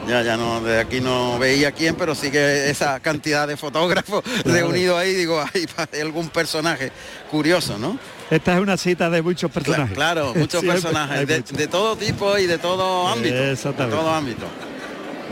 Ya, 0.06 0.22
ya 0.22 0.36
no, 0.36 0.60
de 0.60 0.80
aquí 0.80 1.00
no 1.00 1.38
veía 1.38 1.72
quién, 1.72 1.94
pero 1.94 2.14
sí 2.14 2.30
que 2.30 2.68
esa 2.70 3.00
cantidad 3.00 3.46
de 3.46 3.56
fotógrafos 3.56 4.22
reunidos 4.44 4.98
ahí, 4.98 5.14
digo, 5.14 5.42
hay 5.54 6.00
algún 6.00 6.28
personaje 6.28 6.92
curioso, 7.30 7.78
¿no? 7.78 7.98
Esta 8.30 8.54
es 8.54 8.60
una 8.60 8.76
cita 8.76 9.10
de 9.10 9.22
muchos 9.22 9.50
personajes. 9.50 9.94
Claro, 9.94 10.32
muchos 10.36 10.64
personajes, 10.64 11.26
de, 11.26 11.66
todo 11.66 11.96
tipo 11.96 12.38
y 12.38 12.46
de 12.46 12.58
todo 12.58 13.08
ámbito. 13.08 13.34
De 13.34 13.56
todo 13.56 14.10
ámbito. 14.14 14.46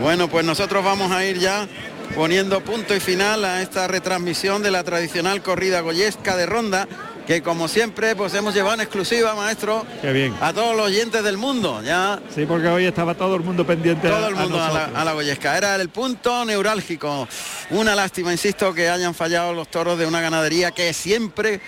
Bueno, 0.00 0.28
pues 0.28 0.44
nosotros 0.44 0.84
vamos 0.84 1.10
a 1.12 1.24
ir 1.24 1.38
ya 1.38 1.66
poniendo 2.14 2.60
punto 2.60 2.94
y 2.94 3.00
final 3.00 3.44
a 3.44 3.62
esta 3.62 3.86
retransmisión 3.86 4.62
de 4.62 4.70
la 4.70 4.82
tradicional 4.82 5.42
corrida 5.42 5.80
goyesca 5.80 6.36
de 6.36 6.46
ronda 6.46 6.88
que 7.28 7.42
como 7.42 7.68
siempre 7.68 8.16
pues 8.16 8.32
hemos 8.32 8.54
llevado 8.54 8.76
en 8.76 8.80
exclusiva, 8.80 9.34
maestro, 9.34 9.84
bien. 10.02 10.34
a 10.40 10.54
todos 10.54 10.74
los 10.74 10.86
oyentes 10.86 11.22
del 11.22 11.36
mundo. 11.36 11.82
Ya 11.84 12.18
Sí, 12.34 12.46
porque 12.46 12.68
hoy 12.68 12.86
estaba 12.86 13.14
todo 13.14 13.36
el 13.36 13.42
mundo 13.42 13.66
pendiente 13.66 14.08
todo 14.08 14.28
el 14.28 14.34
mundo 14.34 14.58
a, 14.58 15.04
la, 15.04 15.12
Goyesca. 15.12 15.58
Era 15.58 15.76
el 15.76 15.90
punto 15.90 16.46
neurálgico. 16.46 17.28
Una 17.68 17.94
lástima, 17.94 18.32
insisto, 18.32 18.72
que 18.72 18.88
hayan 18.88 19.14
fallado 19.14 19.52
los 19.52 19.68
toros 19.68 19.98
de 19.98 20.06
una 20.06 20.22
ganadería 20.22 20.70
que 20.70 20.94
siempre 20.94 21.60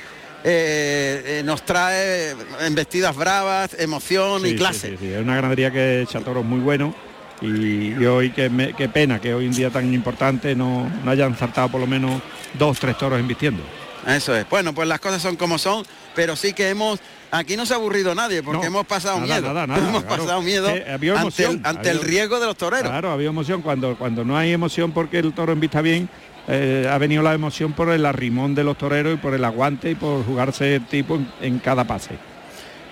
eh, 0.45 1.23
eh, 1.25 1.43
nos 1.45 1.63
trae 1.63 2.35
embestidas 2.61 3.15
bravas, 3.15 3.77
emoción 3.79 4.47
y 4.47 4.57
clase. 4.57 4.97
Sí, 4.99 5.13
es 5.13 5.21
una 5.21 5.35
ganadería 5.35 5.71
que 5.71 6.03
echa 6.03 6.21
toros 6.21 6.45
muy 6.45 6.61
buenos 6.61 6.95
y, 7.43 8.05
hoy 8.05 8.31
qué, 8.31 8.51
pena 8.93 9.21
que 9.21 9.35
hoy 9.35 9.47
un 9.47 9.55
día 9.55 9.71
tan 9.71 9.93
importante 9.93 10.55
no, 10.55 10.91
no 11.05 11.11
hayan 11.11 11.37
saltado 11.37 11.69
por 11.69 11.81
lo 11.81 11.87
menos 11.87 12.23
dos, 12.59 12.79
tres 12.79 12.97
toros 12.99 13.21
invistiendo. 13.21 13.63
Eso 14.07 14.35
es. 14.35 14.49
Bueno, 14.49 14.75
pues 14.75 14.89
las 14.89 15.01
cosas 15.01 15.21
son 15.21 15.37
como 15.37 15.59
son, 15.59 15.85
pero 16.15 16.37
sí 16.37 16.53
que 16.53 16.71
hemos 16.71 17.01
aquí 17.31 17.57
no 17.57 17.67
se 17.67 17.75
ha 17.75 17.77
aburrido 17.77 18.15
nadie 18.15 18.43
porque 18.43 18.67
hemos 18.67 18.87
pasado 18.87 19.19
miedo. 19.21 19.51
hemos 19.77 20.05
pasado 20.05 20.43
miedo 20.43 20.69
ante, 21.65 21.91
el, 21.91 22.01
riesgo 22.01 22.41
de 22.41 22.47
los 22.47 22.57
toreros. 22.57 22.89
Claro, 22.89 23.11
había 23.11 23.29
emoción 23.29 23.63
cuando 23.63 23.97
cuando 23.97 24.25
no 24.25 24.37
hay 24.37 24.53
emoción 24.53 24.93
porque 24.93 25.19
el 25.19 25.33
toro 25.33 25.53
en 25.53 25.61
vista 25.61 25.81
bien. 25.81 26.09
Eh, 26.53 26.89
ha 26.91 26.99
venido 26.99 27.23
la 27.23 27.33
emoción 27.33 27.73
por 27.73 27.91
el 27.91 28.05
arrimón 28.05 28.57
de 28.57 28.65
los 28.65 28.77
toreros 28.77 29.15
y 29.15 29.17
por 29.19 29.35
el 29.35 29.45
aguante 29.45 29.91
y 29.91 29.95
por 29.95 30.25
jugarse 30.25 30.77
el 30.77 30.87
tipo 30.87 31.21
en, 31.41 31.59
cada 31.61 31.85
pase. 31.85 32.19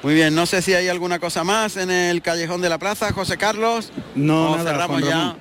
Muy 0.02 0.14
bien, 0.14 0.32
no 0.34 0.46
sé 0.46 0.62
si 0.62 0.74
hay 0.74 0.86
alguna 0.86 1.18
cosa 1.18 1.42
más 1.42 1.76
en 1.76 1.90
el 1.90 2.22
callejón 2.22 2.60
de 2.60 2.68
la 2.68 2.78
plaza, 2.78 3.12
José 3.12 3.36
Carlos. 3.36 3.90
No, 4.14 4.56
cerramos 4.62 5.02
ya. 5.02 5.34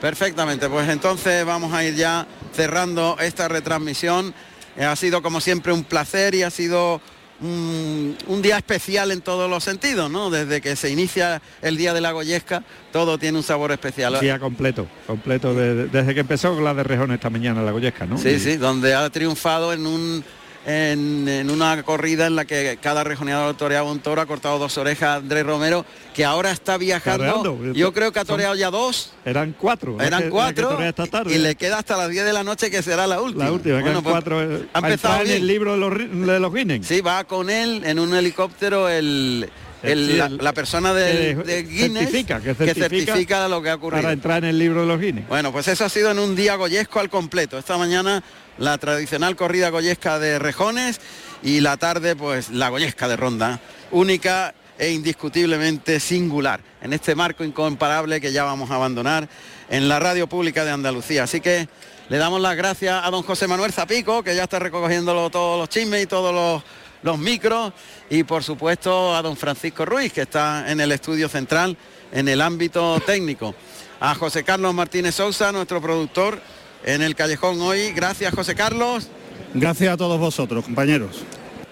Perfectamente, 0.00 0.68
pues 0.68 0.88
entonces 0.88 1.44
vamos 1.44 1.72
a 1.72 1.84
ir 1.84 1.94
ya 1.94 2.26
cerrando 2.52 3.16
esta 3.20 3.46
retransmisión 3.46 4.34
eh, 4.76 4.84
ha 4.84 4.96
sido 4.96 5.22
como 5.22 5.40
siempre 5.40 5.72
un 5.72 5.84
placer 5.84 6.34
y 6.34 6.42
ha 6.42 6.50
sido 6.50 7.00
un, 7.42 8.42
día 8.42 8.56
especial 8.56 9.10
en 9.12 9.20
todos 9.20 9.48
los 9.48 9.64
sentidos, 9.64 10.10
¿no? 10.10 10.30
Desde 10.30 10.60
que 10.60 10.76
se 10.76 10.90
inicia 10.90 11.42
el 11.60 11.76
Día 11.76 11.92
de 11.92 12.00
la 12.00 12.12
Goyesca, 12.12 12.62
todo 12.92 13.18
tiene 13.18 13.38
un 13.38 13.44
sabor 13.44 13.72
especial. 13.72 14.18
Día 14.20 14.38
completo, 14.38 14.86
completo, 15.06 15.54
desde 15.54 16.14
que 16.14 16.20
empezó 16.20 16.60
la 16.60 16.74
de 16.74 16.82
Rejón 16.82 17.12
esta 17.12 17.30
mañana, 17.30 17.62
la 17.62 17.72
Goyesca, 17.72 18.06
¿no? 18.06 18.18
Sí, 18.18 18.38
sí, 18.38 18.56
donde 18.56 18.94
ha 18.94 19.08
triunfado 19.10 19.72
en 19.72 19.86
un 19.86 20.24
en, 20.66 21.50
una 21.50 21.82
corrida 21.82 22.26
en 22.26 22.36
la 22.36 22.44
que 22.44 22.78
cada 22.80 23.04
rejoneador 23.04 23.56
toreaba 23.56 23.90
un 23.90 24.00
toro, 24.00 24.20
ha 24.20 24.26
cortado 24.26 24.58
dos 24.58 24.78
orejas 24.78 25.18
Andrés 25.18 25.44
Romero, 25.44 25.84
que 26.14 26.24
ahora 26.24 26.50
está 26.50 26.76
viajando. 26.76 27.72
Yo 27.72 27.92
creo 27.92 28.12
que 28.12 28.20
ha 28.20 28.24
toreado 28.24 28.54
ya 28.54 28.70
dos. 28.70 29.12
Eran 29.24 29.54
cuatro. 29.58 30.00
Eran 30.00 30.30
cuatro. 30.30 30.78
y 31.26 31.38
le 31.38 31.54
queda 31.56 31.78
hasta 31.78 31.96
las 31.96 32.10
10 32.10 32.24
de 32.24 32.32
la 32.32 32.44
noche 32.44 32.70
que 32.70 32.82
será 32.82 33.06
la 33.06 33.20
última. 33.20 33.44
La 33.44 33.52
última, 33.52 33.82
pues, 33.82 34.02
cuatro. 34.02 34.42
Eh, 34.42 34.66
ha 34.72 34.78
empezado 34.78 35.22
en 35.22 35.30
el 35.30 35.46
libro 35.46 35.72
de 35.72 35.78
los, 35.78 35.98
de 35.98 36.40
los 36.40 36.54
Guinness. 36.54 36.86
Sí, 36.86 37.00
va 37.00 37.24
con 37.24 37.50
él 37.50 37.82
en 37.84 37.98
un 37.98 38.14
helicóptero 38.14 38.88
el 38.88 39.48
la, 39.82 40.52
persona 40.52 40.94
de, 40.94 41.66
Guinness 41.68 42.10
que, 42.10 42.54
certifica, 42.54 43.48
lo 43.48 43.62
que 43.62 43.70
ha 43.70 43.74
ocurrido. 43.74 44.02
Para 44.02 44.12
entrar 44.12 44.44
en 44.44 44.50
el 44.50 44.58
libro 44.58 44.82
de 44.82 44.86
los 44.86 45.00
Guinness. 45.00 45.28
Bueno, 45.28 45.52
pues 45.52 45.68
eso 45.68 45.84
ha 45.84 45.88
sido 45.88 46.10
en 46.10 46.18
un 46.18 46.36
día 46.36 46.56
goyesco 46.56 47.00
al 47.00 47.10
completo. 47.10 47.58
Esta 47.58 47.76
mañana 47.76 48.22
la 48.58 48.78
tradicional 48.78 49.36
corrida 49.36 49.70
goyesca 49.70 50.18
de 50.18 50.38
rejones 50.38 51.00
y 51.42 51.60
la 51.60 51.76
tarde 51.76 52.16
pues 52.16 52.50
la 52.50 52.68
goyesca 52.68 53.08
de 53.08 53.16
ronda. 53.16 53.60
Única 53.90 54.54
e 54.78 54.90
indiscutiblemente 54.90 56.00
singular 56.00 56.60
en 56.80 56.92
este 56.92 57.14
marco 57.14 57.44
incomparable 57.44 58.20
que 58.20 58.32
ya 58.32 58.44
vamos 58.44 58.70
a 58.70 58.74
abandonar 58.74 59.28
en 59.68 59.88
la 59.88 60.00
radio 60.00 60.26
pública 60.26 60.64
de 60.64 60.70
Andalucía. 60.70 61.24
Así 61.24 61.40
que 61.40 61.68
le 62.08 62.18
damos 62.18 62.40
las 62.40 62.56
gracias 62.56 63.04
a 63.04 63.10
don 63.10 63.22
José 63.22 63.46
Manuel 63.46 63.72
Zapico, 63.72 64.22
que 64.22 64.34
ya 64.34 64.44
está 64.44 64.58
recogiendo 64.58 65.30
todos 65.30 65.58
los 65.58 65.68
chismes 65.68 66.02
y 66.02 66.06
todos 66.06 66.34
los 66.34 66.62
los 67.02 67.18
micros 67.18 67.72
y 68.10 68.22
por 68.24 68.42
supuesto 68.42 69.14
a 69.14 69.22
don 69.22 69.36
Francisco 69.36 69.84
Ruiz, 69.84 70.12
que 70.12 70.22
está 70.22 70.70
en 70.70 70.80
el 70.80 70.92
estudio 70.92 71.28
central 71.28 71.76
en 72.12 72.28
el 72.28 72.40
ámbito 72.40 73.00
técnico. 73.00 73.54
A 74.00 74.14
José 74.14 74.42
Carlos 74.44 74.74
Martínez 74.74 75.14
Sousa, 75.14 75.52
nuestro 75.52 75.80
productor 75.80 76.40
en 76.84 77.02
el 77.02 77.14
callejón 77.14 77.60
hoy. 77.60 77.92
Gracias 77.92 78.34
José 78.34 78.54
Carlos. 78.54 79.08
Gracias 79.54 79.92
a 79.92 79.96
todos 79.96 80.18
vosotros, 80.18 80.64
compañeros. 80.64 81.22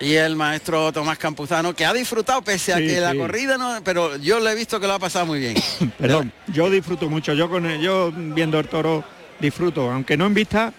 Y 0.00 0.14
el 0.14 0.34
maestro 0.34 0.92
Tomás 0.92 1.18
Campuzano, 1.18 1.74
que 1.74 1.84
ha 1.84 1.92
disfrutado 1.92 2.40
pese 2.40 2.72
a 2.72 2.78
que 2.78 3.00
la 3.00 3.14
corrida 3.14 3.58
no, 3.58 3.80
pero 3.84 4.16
yo 4.16 4.40
le 4.40 4.52
he 4.52 4.54
visto 4.54 4.80
que 4.80 4.86
lo 4.86 4.94
ha 4.94 4.98
pasado 4.98 5.26
muy 5.26 5.38
bien. 5.38 5.54
Perdón, 5.98 6.32
yo 6.46 6.70
disfruto 6.70 7.08
mucho, 7.10 7.34
yo 7.34 7.50
con 7.50 7.68
yo 7.80 8.10
viendo 8.14 8.58
el 8.58 8.66
toro 8.68 9.04
disfruto, 9.38 9.90
aunque 9.90 10.16
no 10.16 10.26
en 10.26 10.34
vista, 10.34 10.72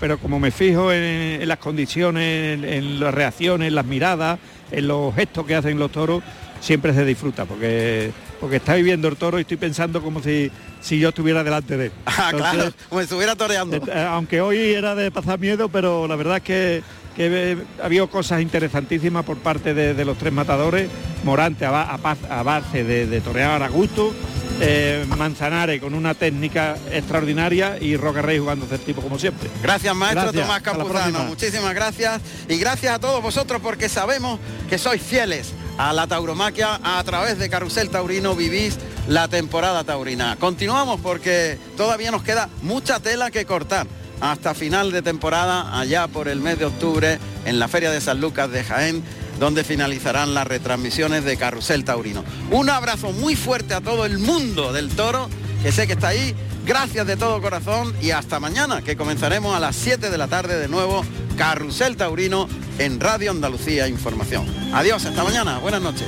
pero 0.00 0.18
como 0.18 0.40
me 0.40 0.50
fijo 0.50 0.90
en, 0.90 1.46
las 1.46 1.58
condiciones, 1.58 2.62
en, 2.62 2.98
las 2.98 3.12
reacciones, 3.12 3.68
en 3.68 3.74
las 3.74 3.84
miradas, 3.84 4.38
en 4.70 4.88
los 4.88 5.14
gestos 5.14 5.46
que 5.46 5.54
hacen 5.54 5.78
los 5.78 5.92
toros, 5.92 6.22
siempre 6.60 6.94
se 6.94 7.04
disfruta, 7.04 7.44
porque 7.44 8.10
porque 8.42 8.56
está 8.56 8.74
viviendo 8.74 9.06
el 9.06 9.16
toro 9.16 9.38
y 9.38 9.42
estoy 9.42 9.56
pensando 9.56 10.02
como 10.02 10.20
si, 10.20 10.50
si 10.80 10.98
yo 10.98 11.10
estuviera 11.10 11.44
delante 11.44 11.76
de 11.76 11.86
él. 11.86 11.92
Ah, 12.06 12.32
claro, 12.36 12.72
como 12.88 13.00
si 13.00 13.04
estuviera 13.04 13.36
toreando. 13.36 13.76
Eh, 13.76 14.06
aunque 14.10 14.40
hoy 14.40 14.58
era 14.58 14.96
de 14.96 15.12
pasar 15.12 15.38
miedo, 15.38 15.68
pero 15.68 16.08
la 16.08 16.16
verdad 16.16 16.38
es 16.38 16.42
que, 16.42 16.82
que 17.14 17.56
había 17.80 18.04
cosas 18.08 18.42
interesantísimas 18.42 19.24
por 19.24 19.36
parte 19.36 19.74
de, 19.74 20.04
los 20.04 20.18
tres 20.18 20.32
matadores, 20.32 20.90
Morante 21.22 21.66
a, 21.66 21.82
a, 21.92 22.42
base 22.42 22.82
de, 22.82 23.06
de 23.06 23.20
torear 23.20 23.62
a 23.62 23.68
gusto, 23.68 24.12
eh, 24.64 25.04
Manzanares 25.18 25.80
con 25.80 25.92
una 25.92 26.14
técnica 26.14 26.76
extraordinaria 26.92 27.78
y 27.80 27.96
Roca 27.96 28.22
Rey 28.22 28.38
jugando 28.38 28.66
el 28.70 28.80
tipo 28.80 29.02
como 29.02 29.18
siempre. 29.18 29.50
Gracias 29.60 29.94
maestro 29.94 30.32
Tomás 30.32 30.62
Campuzano, 30.62 31.24
muchísimas 31.24 31.74
gracias. 31.74 32.20
Y 32.48 32.58
gracias 32.58 32.94
a 32.94 32.98
todos 33.00 33.20
vosotros 33.20 33.60
porque 33.60 33.88
sabemos 33.88 34.38
que 34.70 34.78
sois 34.78 35.02
fieles 35.02 35.52
a 35.78 35.92
la 35.92 36.06
tauromaquia 36.06 36.80
a 36.82 37.02
través 37.02 37.38
de 37.38 37.50
Carrusel 37.50 37.90
Taurino 37.90 38.36
vivís 38.36 38.78
la 39.08 39.26
temporada 39.26 39.82
taurina. 39.82 40.36
Continuamos 40.38 41.00
porque 41.00 41.58
todavía 41.76 42.12
nos 42.12 42.22
queda 42.22 42.48
mucha 42.62 43.00
tela 43.00 43.32
que 43.32 43.44
cortar 43.44 43.88
hasta 44.20 44.54
final 44.54 44.92
de 44.92 45.02
temporada 45.02 45.76
allá 45.76 46.06
por 46.06 46.28
el 46.28 46.40
mes 46.40 46.60
de 46.60 46.66
octubre 46.66 47.18
en 47.44 47.58
la 47.58 47.66
Feria 47.66 47.90
de 47.90 48.00
San 48.00 48.20
Lucas 48.20 48.48
de 48.52 48.62
Jaén 48.62 49.02
donde 49.42 49.64
finalizarán 49.64 50.34
las 50.34 50.46
retransmisiones 50.46 51.24
de 51.24 51.36
Carrusel 51.36 51.84
Taurino. 51.84 52.22
Un 52.52 52.70
abrazo 52.70 53.10
muy 53.10 53.34
fuerte 53.34 53.74
a 53.74 53.80
todo 53.80 54.06
el 54.06 54.20
mundo 54.20 54.72
del 54.72 54.90
toro, 54.90 55.28
que 55.64 55.72
sé 55.72 55.88
que 55.88 55.94
está 55.94 56.08
ahí. 56.08 56.32
Gracias 56.64 57.08
de 57.08 57.16
todo 57.16 57.42
corazón 57.42 57.92
y 58.00 58.12
hasta 58.12 58.38
mañana, 58.38 58.82
que 58.82 58.96
comenzaremos 58.96 59.56
a 59.56 59.58
las 59.58 59.74
7 59.74 60.10
de 60.10 60.16
la 60.16 60.28
tarde 60.28 60.60
de 60.60 60.68
nuevo 60.68 61.04
Carrusel 61.36 61.96
Taurino 61.96 62.48
en 62.78 63.00
Radio 63.00 63.32
Andalucía 63.32 63.88
Información. 63.88 64.46
Adiós, 64.72 65.04
hasta 65.06 65.24
mañana, 65.24 65.58
buenas 65.58 65.82
noches. 65.82 66.06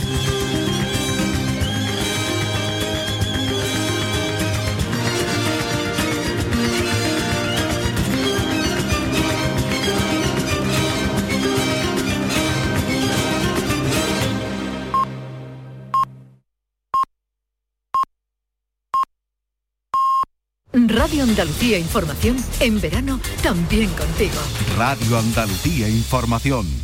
Radio 20.88 21.22
Andalucía 21.22 21.78
Información 21.78 22.36
en 22.60 22.80
verano 22.80 23.20
también 23.42 23.88
contigo. 23.90 24.40
Radio 24.76 25.18
Andalucía 25.18 25.88
Información. 25.88 26.83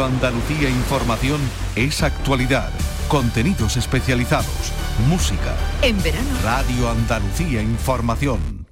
Radio 0.00 0.14
Andalucía 0.14 0.70
Información 0.70 1.38
es 1.76 2.02
actualidad, 2.02 2.70
contenidos 3.08 3.76
especializados, 3.76 4.72
música. 5.10 5.54
En 5.82 6.02
verano. 6.02 6.30
Radio 6.42 6.88
Andalucía 6.88 7.60
Información. 7.60 8.66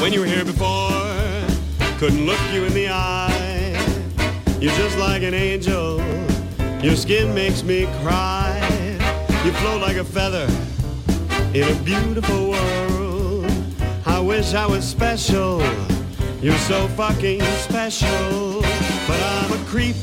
When 0.00 0.12
you 0.12 0.20
were 0.20 0.26
here 0.26 0.44
before, 0.44 0.90
couldn't 2.00 2.26
look 2.26 2.40
you 2.52 2.64
in 2.64 2.74
the 2.74 2.88
eye. 2.88 3.76
You're 4.60 4.74
just 4.74 4.98
like 4.98 5.22
an 5.22 5.34
angel. 5.34 6.00
Your 6.82 6.96
skin 6.96 7.32
makes 7.32 7.62
me 7.62 7.86
cry. 8.02 8.60
You 9.44 9.52
float 9.52 9.80
like 9.80 10.00
a 10.00 10.04
feather 10.04 10.48
in 11.54 11.64
a 11.64 11.82
beautiful 11.82 12.50
world. 12.50 13.50
I 14.04 14.20
wish 14.20 14.52
I 14.52 14.66
was 14.66 14.84
special. 14.84 15.62
You're 16.42 16.58
so 16.58 16.86
fucking 16.88 17.40
special. 17.40 18.60
But 19.06 19.20
I'm 19.22 19.52
a 19.52 19.64
creep. 19.64 19.96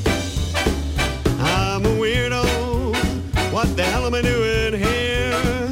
I'm 1.39 1.85
a 1.85 1.95
weirdo. 2.01 2.93
What 3.53 3.75
the 3.77 3.83
hell 3.83 4.07
am 4.07 4.15
I 4.15 4.21
doing 4.23 4.73
here? 4.73 5.71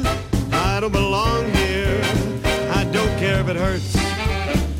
I 0.52 0.78
don't 0.80 0.92
belong 0.92 1.52
here. 1.54 2.00
I 2.70 2.84
don't 2.92 3.18
care 3.18 3.40
if 3.40 3.48
it 3.48 3.56
hurts. 3.56 3.96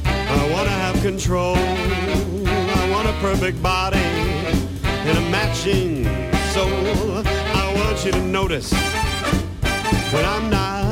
I 0.07 0.51
wanna 0.53 0.71
have 0.71 1.01
control. 1.03 1.57
I 1.57 2.91
want 2.93 3.09
a 3.09 3.13
perfect 3.15 3.61
body 3.61 3.99
and 3.99 5.19
a 5.19 5.31
matching 5.31 6.05
soul. 6.53 7.27
I 7.27 7.75
want 7.77 8.05
you 8.05 8.13
to 8.13 8.23
notice 8.23 8.73
when 10.13 10.25
I'm 10.25 10.51
not. 10.51 10.84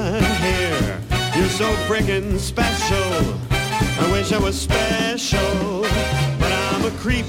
You're 1.42 1.50
so 1.50 1.74
freaking 1.88 2.38
special. 2.38 3.34
I 3.50 4.12
wish 4.12 4.30
I 4.30 4.38
was 4.38 4.56
special, 4.56 5.80
but 6.38 6.52
I'm 6.52 6.84
a 6.84 6.90
creep. 7.00 7.26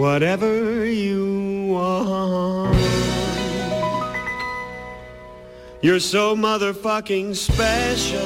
Whatever 0.00 0.86
you 0.86 1.66
want. 1.68 2.74
You're 5.82 6.00
so 6.00 6.34
motherfucking 6.34 7.36
special. 7.36 8.20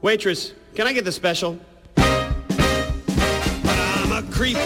Waitress, 0.00 0.54
can 0.74 0.86
I 0.86 0.94
get 0.94 1.04
the 1.04 1.12
special? 1.12 1.58
But 1.94 2.32
I'm 3.66 4.12
a 4.12 4.22
creep. 4.30 4.56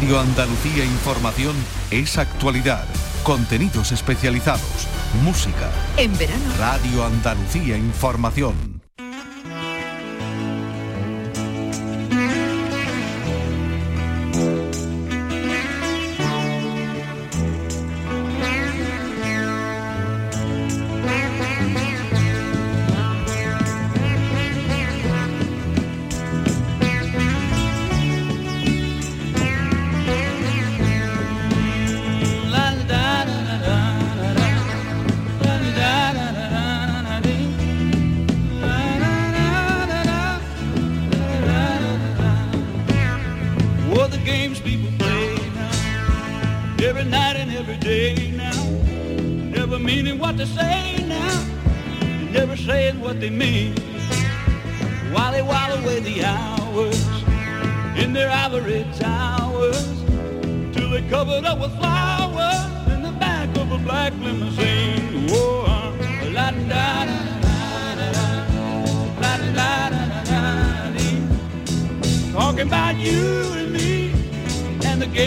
Radio 0.00 0.20
Andalucía 0.20 0.84
Información 0.84 1.56
es 1.90 2.18
actualidad, 2.18 2.84
contenidos 3.24 3.90
especializados, 3.90 4.86
música. 5.24 5.72
En 5.96 6.16
verano. 6.16 6.54
Radio 6.56 7.04
Andalucía 7.04 7.76
Información. 7.76 8.67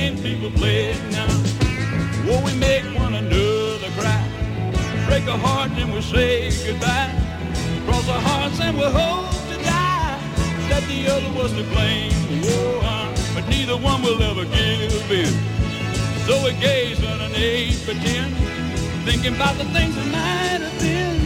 And 0.02 0.18
the 0.18 0.22
games 0.22 0.22
people 0.22 0.52
play 0.52 0.94
now. 1.12 1.28
Whoa, 2.26 2.44
we 2.44 2.54
make 2.56 2.84
one 2.98 3.14
another 3.14 3.90
cry, 3.98 4.24
break 5.08 5.26
a 5.28 5.38
heart 5.38 5.72
and 5.72 5.94
we 5.94 6.02
say 6.02 6.50
goodbye. 6.66 7.12
Cross 7.86 8.10
our 8.10 8.22
hearts 8.22 8.60
and 8.60 8.78
we 8.78 8.86
hope 8.86 9.32
to 9.50 9.58
die 9.64 10.20
that 10.70 10.84
the 10.88 11.08
other 11.08 11.32
was 11.38 11.52
to 11.54 11.64
blame. 11.74 12.12
Uh, 12.84 13.14
but 13.36 13.48
neither 13.50 13.78
one 13.78 14.02
will 14.02 14.22
ever 14.22 14.46
give 14.46 15.12
in. 15.12 15.34
So 16.26 16.44
we 16.44 16.54
gaze 16.60 17.04
on 17.04 17.22
an 17.22 17.32
by 17.32 17.94
ten, 18.04 18.32
thinking 19.06 19.36
about 19.36 19.58
the 19.58 19.66
things 19.76 19.96
that 19.96 20.08
might 20.12 20.62
have 20.66 20.80
been. 20.80 21.20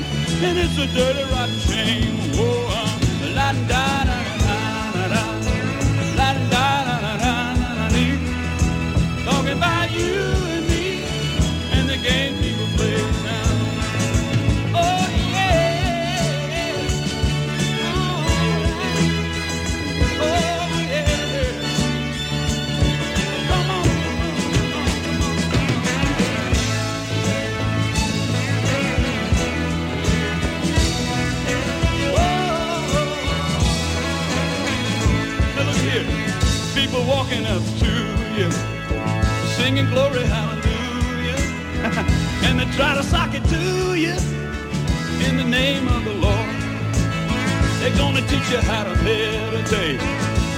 And 0.43 0.57
it's 0.57 0.77
a 0.77 0.87
dirty, 0.87 1.23
rotten 1.31 1.59
shame. 1.59 2.17
Whoa, 2.35 2.67
uh, 2.69 3.35
la 3.35 3.53
da 3.53 3.53
da 3.67 3.67
da 3.67 3.94
walking 37.25 37.45
up 37.45 37.63
to 37.79 37.91
you, 38.37 38.64
singing 39.65 39.89
glory 39.89 40.21
hallelujah, 40.21 41.41
and 42.45 42.59
they 42.59 42.69
try 42.77 42.93
to 42.93 43.01
sock 43.01 43.33
it 43.33 43.43
to 43.45 43.95
you, 43.95 44.13
in 45.27 45.37
the 45.37 45.43
name 45.43 45.87
of 45.87 46.05
the 46.05 46.13
Lord. 46.13 46.55
They're 47.79 47.97
gonna 47.97 48.21
teach 48.27 48.47
you 48.51 48.61
how 48.61 48.83
to 48.83 48.93
meditate. 49.01 49.99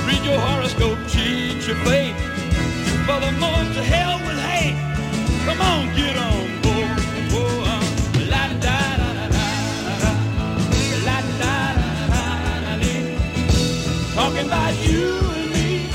Read 0.08 0.22
your 0.26 0.38
horoscope, 0.48 1.00
cheat 1.08 1.66
your 1.66 1.78
fate. 1.88 2.18
For 3.08 3.18
the 3.26 3.32
most 3.40 3.76
to 3.78 3.84
hell 3.94 4.20
with 4.28 4.40
hate. 4.50 4.76
Come 5.48 5.62
on, 5.62 5.84
get 5.96 6.18
on 6.18 6.62
board. 6.62 7.00
Talking 14.16 14.48
about 14.48 14.74
you 14.86 15.08
and 15.40 15.50
me. 15.56 15.88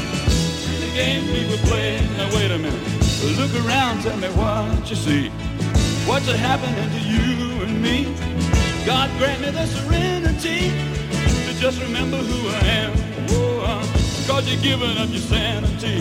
The 0.81 0.91
game 0.95 1.23
we 1.35 1.41
were 1.51 1.63
playing. 1.69 2.05
Now 2.17 2.35
wait 2.35 2.51
a 2.51 2.59
minute. 2.59 2.92
Look 3.23 3.55
around, 3.65 4.03
tell 4.03 4.17
me 4.17 4.29
what 4.31 4.91
you 4.91 4.97
see. 4.97 5.29
What's 6.09 6.27
happening 6.27 6.91
to 6.91 7.01
you 7.01 7.63
and 7.63 7.81
me? 7.81 8.15
God 8.85 9.11
grant 9.17 9.41
me 9.41 9.51
the 9.51 9.65
serenity 9.67 10.71
to 11.47 11.61
just 11.61 11.81
remember 11.81 12.17
who 12.17 12.49
I 12.49 12.59
am. 12.83 12.93
Oh, 13.31 13.61
uh, 13.61 14.27
cause 14.27 14.53
you're 14.53 14.61
giving 14.61 14.99
up 14.99 15.09
your 15.11 15.21
sanity 15.21 16.01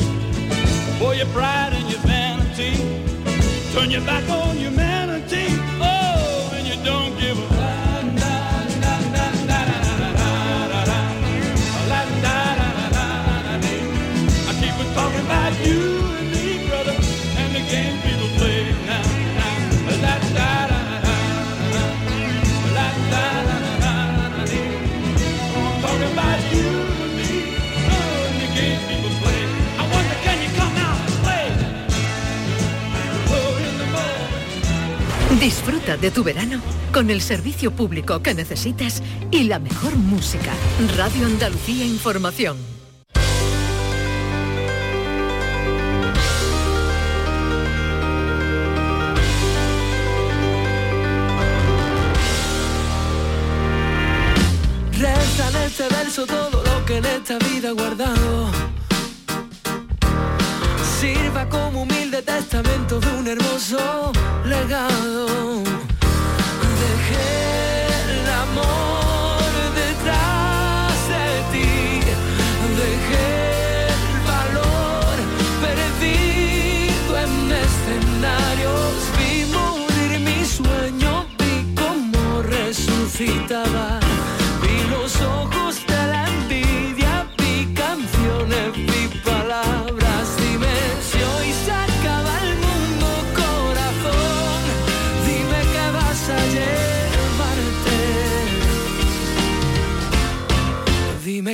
for 0.98 1.14
your 1.14 1.28
pride 1.28 1.74
and 1.74 1.92
your 1.92 2.00
vanity. 2.02 2.74
Turn 3.72 3.92
your 3.92 4.02
back 4.02 4.28
on 4.28 4.58
humanity. 4.58 4.91
Tu 36.22 36.26
verano 36.26 36.62
con 36.94 37.10
el 37.10 37.20
servicio 37.20 37.72
público 37.72 38.22
que 38.22 38.36
necesitas 38.36 39.02
y 39.32 39.46
la 39.46 39.58
mejor 39.58 39.96
música. 39.96 40.52
Radio 40.96 41.26
Andalucía 41.26 41.84
Información. 41.84 42.58
Reza 54.92 55.50
en 55.50 55.56
este 55.66 55.88
verso 55.90 56.28
todo 56.28 56.64
lo 56.64 56.86
que 56.86 56.98
en 56.98 57.06
esta 57.06 57.40
vida 57.40 57.70
he 57.70 57.72
guardado. 57.72 58.52
Sirva 61.00 61.50
como 61.50 61.82
humilde 61.82 62.22
testamento 62.22 63.00
de 63.00 63.08
un 63.08 63.28
hermoso 63.28 64.12
legado. 64.46 65.71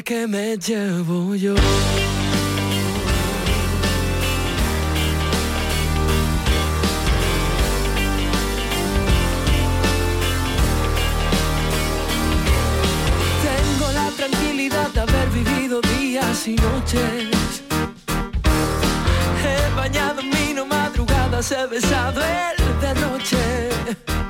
Que 0.06 0.28
me 0.28 0.58
llevo 0.58 1.36
yo. 1.36 1.56
Tengo 13.44 13.92
la 13.92 14.10
tranquilidad 14.12 14.90
de 14.92 15.00
haber 15.00 15.30
vivido 15.32 15.82
días 15.82 16.48
y 16.48 16.56
noches. 16.56 17.64
He 19.44 19.76
bañado 19.76 20.22
en 20.22 20.30
vino 20.30 20.66
madrugadas, 20.68 21.52
he 21.52 21.66
besado 21.66 22.22
el 22.22 22.80
derroche. 22.80 24.27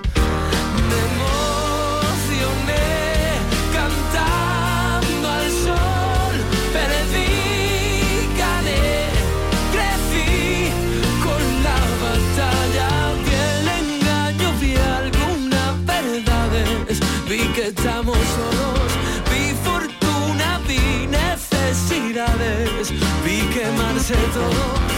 Quemarse 24.08 24.32
todo. 24.34 24.97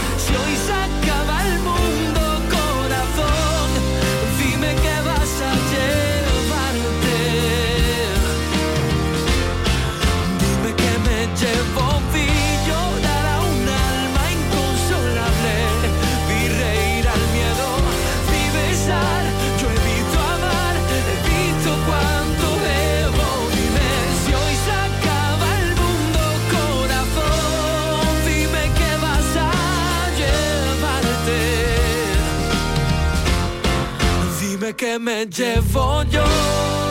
Que 34.79 34.97
me 34.97 35.25
llevo 35.25 36.03
yo. 36.03 36.88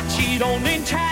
I 0.00 0.08
cheat 0.08 0.40
on 0.40 0.66
intent. 0.66 1.09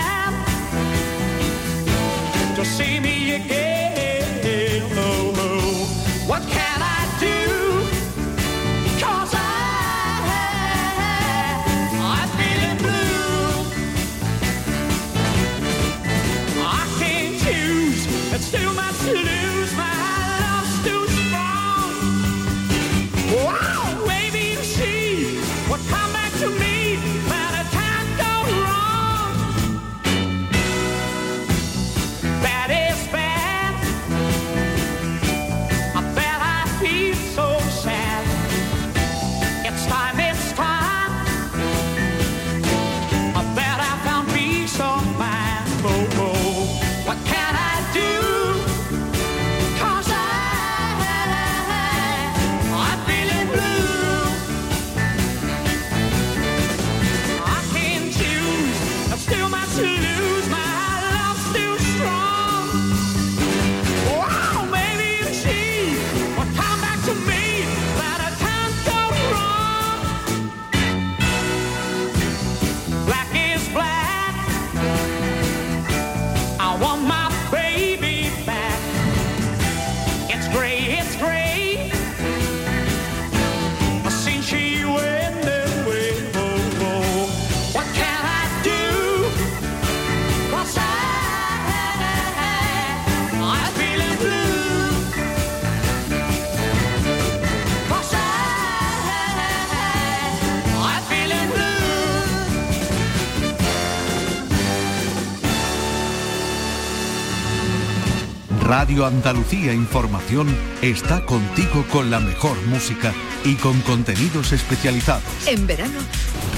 Radio 108.78 109.06
Andalucía 109.06 109.74
Información 109.74 110.46
está 110.82 111.26
contigo 111.26 111.84
con 111.90 112.12
la 112.12 112.20
mejor 112.20 112.56
música 112.68 113.12
y 113.44 113.56
con 113.56 113.80
contenidos 113.80 114.52
especializados. 114.52 115.48
En 115.48 115.66
verano. 115.66 115.98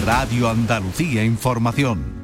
Radio 0.04 0.50
Andalucía 0.50 1.24
Información. 1.24 2.19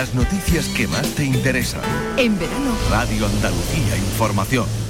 las 0.00 0.14
noticias 0.14 0.66
que 0.68 0.88
más 0.88 1.14
te 1.14 1.26
interesan. 1.26 1.82
En 2.16 2.38
verano. 2.38 2.74
Radio 2.88 3.26
Andalucía 3.26 3.98
Información. 3.98 4.89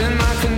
in 0.00 0.16
my 0.16 0.34
control. 0.34 0.57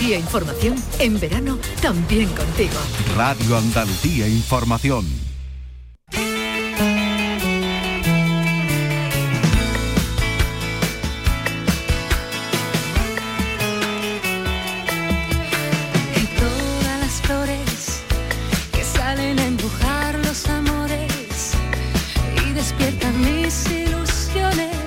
Andalucía 0.00 0.18
Información, 0.18 0.76
en 0.98 1.20
verano 1.20 1.58
también 1.82 2.26
contigo. 2.30 2.72
Radio 3.14 3.58
Andalucía 3.58 4.26
Información. 4.28 5.04
Y 16.16 16.26
todas 16.38 17.00
las 17.00 17.20
flores 17.20 18.00
que 18.72 18.82
salen 18.82 19.38
a 19.38 19.44
empujar 19.44 20.18
los 20.24 20.48
amores 20.48 21.52
y 22.48 22.52
despiertan 22.54 23.20
mis 23.20 23.66
ilusiones 23.70 24.79